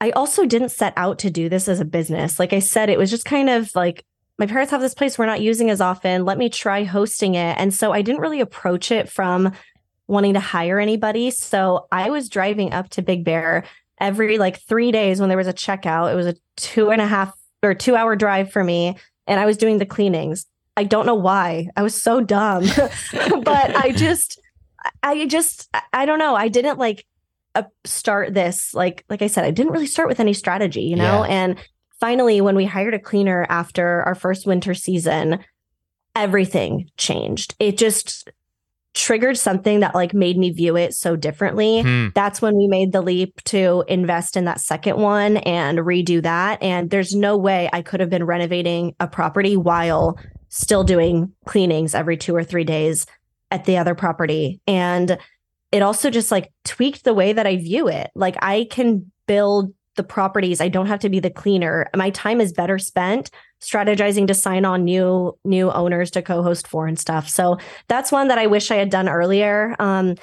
[0.00, 2.38] I also didn't set out to do this as a business.
[2.38, 4.04] Like I said, it was just kind of like
[4.38, 6.24] my parents have this place we're not using as often.
[6.24, 7.56] Let me try hosting it.
[7.58, 9.52] And so I didn't really approach it from
[10.08, 11.30] wanting to hire anybody.
[11.30, 13.64] So I was driving up to Big Bear
[14.00, 16.12] every like three days when there was a checkout.
[16.12, 17.32] It was a two and a half
[17.62, 18.96] or two hour drive for me.
[19.26, 20.46] And I was doing the cleanings.
[20.76, 21.68] I don't know why.
[21.76, 22.64] I was so dumb.
[23.42, 24.40] but I just
[25.02, 26.34] I just I don't know.
[26.34, 27.06] I didn't like
[27.54, 30.96] uh, start this like like I said I didn't really start with any strategy, you
[30.96, 31.24] know?
[31.24, 31.30] Yeah.
[31.30, 31.58] And
[32.00, 35.40] finally when we hired a cleaner after our first winter season,
[36.16, 37.54] everything changed.
[37.58, 38.30] It just
[38.94, 41.80] triggered something that like made me view it so differently.
[41.82, 42.08] Hmm.
[42.14, 46.62] That's when we made the leap to invest in that second one and redo that.
[46.62, 50.18] And there's no way I could have been renovating a property while
[50.52, 53.06] still doing cleanings every two or three days
[53.50, 54.60] at the other property.
[54.66, 55.16] And
[55.72, 58.10] it also just like tweaked the way that I view it.
[58.14, 60.60] Like I can build the properties.
[60.60, 61.88] I don't have to be the cleaner.
[61.96, 63.30] My time is better spent
[63.62, 67.30] strategizing to sign on new new owners to co-host for and stuff.
[67.30, 67.56] So
[67.88, 69.74] that's one that I wish I had done earlier.
[69.78, 70.16] Um,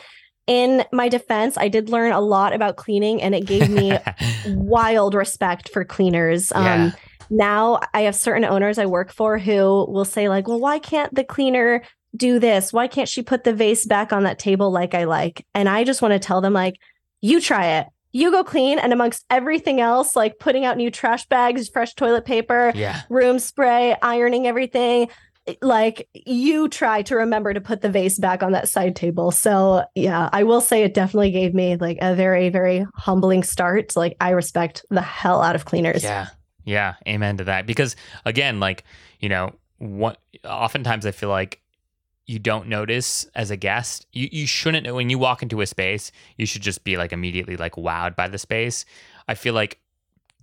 [0.45, 3.97] in my defense, I did learn a lot about cleaning and it gave me
[4.47, 6.51] wild respect for cleaners.
[6.51, 6.91] Um, yeah
[7.29, 11.13] now I have certain owners I work for who will say, like, well, why can't
[11.13, 11.83] the cleaner
[12.15, 12.73] do this?
[12.73, 15.45] Why can't she put the vase back on that table like I like?
[15.53, 16.75] And I just want to tell them, like,
[17.21, 17.87] you try it.
[18.11, 22.25] You go clean, and amongst everything else, like putting out new trash bags, fresh toilet
[22.25, 23.01] paper, yeah.
[23.07, 25.09] room spray, ironing everything,
[25.45, 29.29] eh, like you try to remember to put the vase back on that side table.
[29.29, 33.95] So yeah, I will say it definitely gave me like a very, very humbling start.
[33.95, 36.03] Like I respect the hell out of cleaners.
[36.03, 36.29] Yeah.
[36.65, 37.65] Yeah, amen to that.
[37.65, 37.95] Because
[38.25, 38.83] again, like,
[39.19, 41.61] you know, what oftentimes I feel like
[42.25, 44.05] you don't notice as a guest.
[44.13, 47.11] You you shouldn't know when you walk into a space, you should just be like
[47.11, 48.85] immediately like wowed by the space.
[49.27, 49.79] I feel like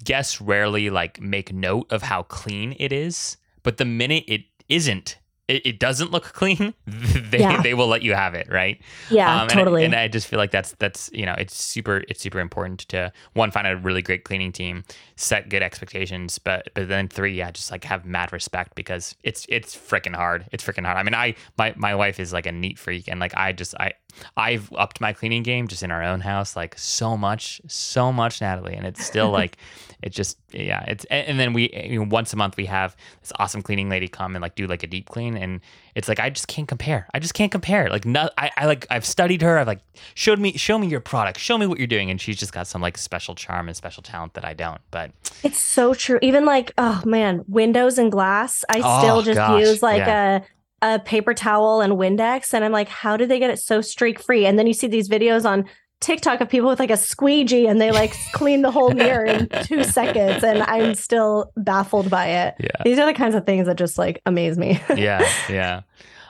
[0.02, 5.18] guests rarely like make note of how clean it is, but the minute it isn't,
[5.48, 7.62] it, it doesn't look clean, they yeah.
[7.62, 8.80] they will let you have it, right?
[9.10, 9.84] Yeah, um, totally.
[9.84, 12.80] And, and, I just feel like that's that's you know it's super it's super important
[12.88, 14.84] to one find a really great cleaning team,
[15.16, 19.46] set good expectations, but but then three, yeah, just like have mad respect because it's
[19.48, 20.46] it's freaking hard.
[20.52, 20.98] It's freaking hard.
[20.98, 23.74] I mean, I my my wife is like a neat freak, and like I just
[23.78, 23.92] I
[24.36, 28.40] I've upped my cleaning game just in our own house like so much, so much,
[28.40, 29.58] Natalie, and it's still like
[30.02, 33.32] it just yeah it's and then we you know, once a month we have this
[33.38, 35.60] awesome cleaning lady come and like do like a deep clean in, and
[35.94, 37.06] it's like I just can't compare.
[37.14, 37.88] I just can't compare.
[37.90, 39.58] Like no, I, I like I've studied her.
[39.58, 39.80] I've like
[40.14, 42.66] showed me show me your product, show me what you're doing, and she's just got
[42.66, 44.80] some like special charm and special talent that I don't.
[44.90, 45.12] But
[45.42, 46.18] it's so true.
[46.22, 48.64] Even like oh man, windows and glass.
[48.68, 50.40] I Oh, still just gosh, use like yeah.
[50.82, 53.80] a a paper towel and Windex, and I'm like, how did they get it so
[53.80, 54.44] streak free?
[54.46, 55.64] And then you see these videos on
[56.00, 59.48] TikTok of people with like a squeegee and they like clean the whole mirror in
[59.62, 62.54] two seconds, and I'm still baffled by it.
[62.60, 62.82] yeah.
[62.84, 64.80] These are the kinds of things that just like amaze me.
[64.96, 65.82] yeah, yeah.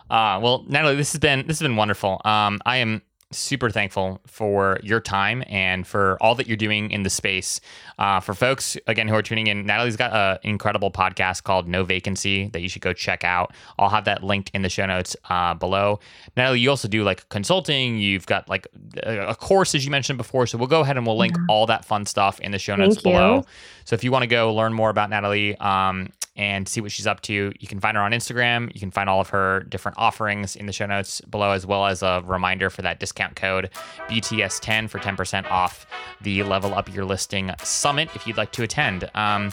[0.08, 2.20] Uh, well, Natalie, this has been this has been wonderful.
[2.24, 3.02] Um, I am
[3.33, 7.61] super thankful for your time and for all that you're doing in the space.
[7.99, 11.83] Uh, for folks again who are tuning in, Natalie's got an incredible podcast called No
[11.85, 13.53] Vacancy that you should go check out.
[13.79, 15.99] I'll have that linked in the show notes uh, below.
[16.37, 17.99] Natalie, you also do like consulting.
[17.99, 18.68] You've got like
[19.03, 21.66] a, a course as you mentioned before, so we'll go ahead and we'll link all
[21.66, 23.12] that fun stuff in the show notes Thank you.
[23.12, 23.45] below.
[23.85, 27.07] So if you want to go learn more about Natalie um, and see what she's
[27.07, 28.72] up to, you can find her on Instagram.
[28.74, 31.87] You can find all of her different offerings in the show notes below, as well
[31.87, 33.70] as a reminder for that discount code
[34.09, 35.87] BTS10 for 10% off
[36.20, 39.11] the Level Up Your Listing Summit if you'd like to attend.
[39.14, 39.53] Um,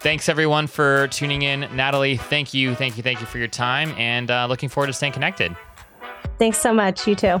[0.00, 1.68] thanks everyone for tuning in.
[1.74, 4.92] Natalie, thank you, thank you, thank you for your time, and uh, looking forward to
[4.92, 5.56] staying connected.
[6.38, 7.06] Thanks so much.
[7.06, 7.40] You too.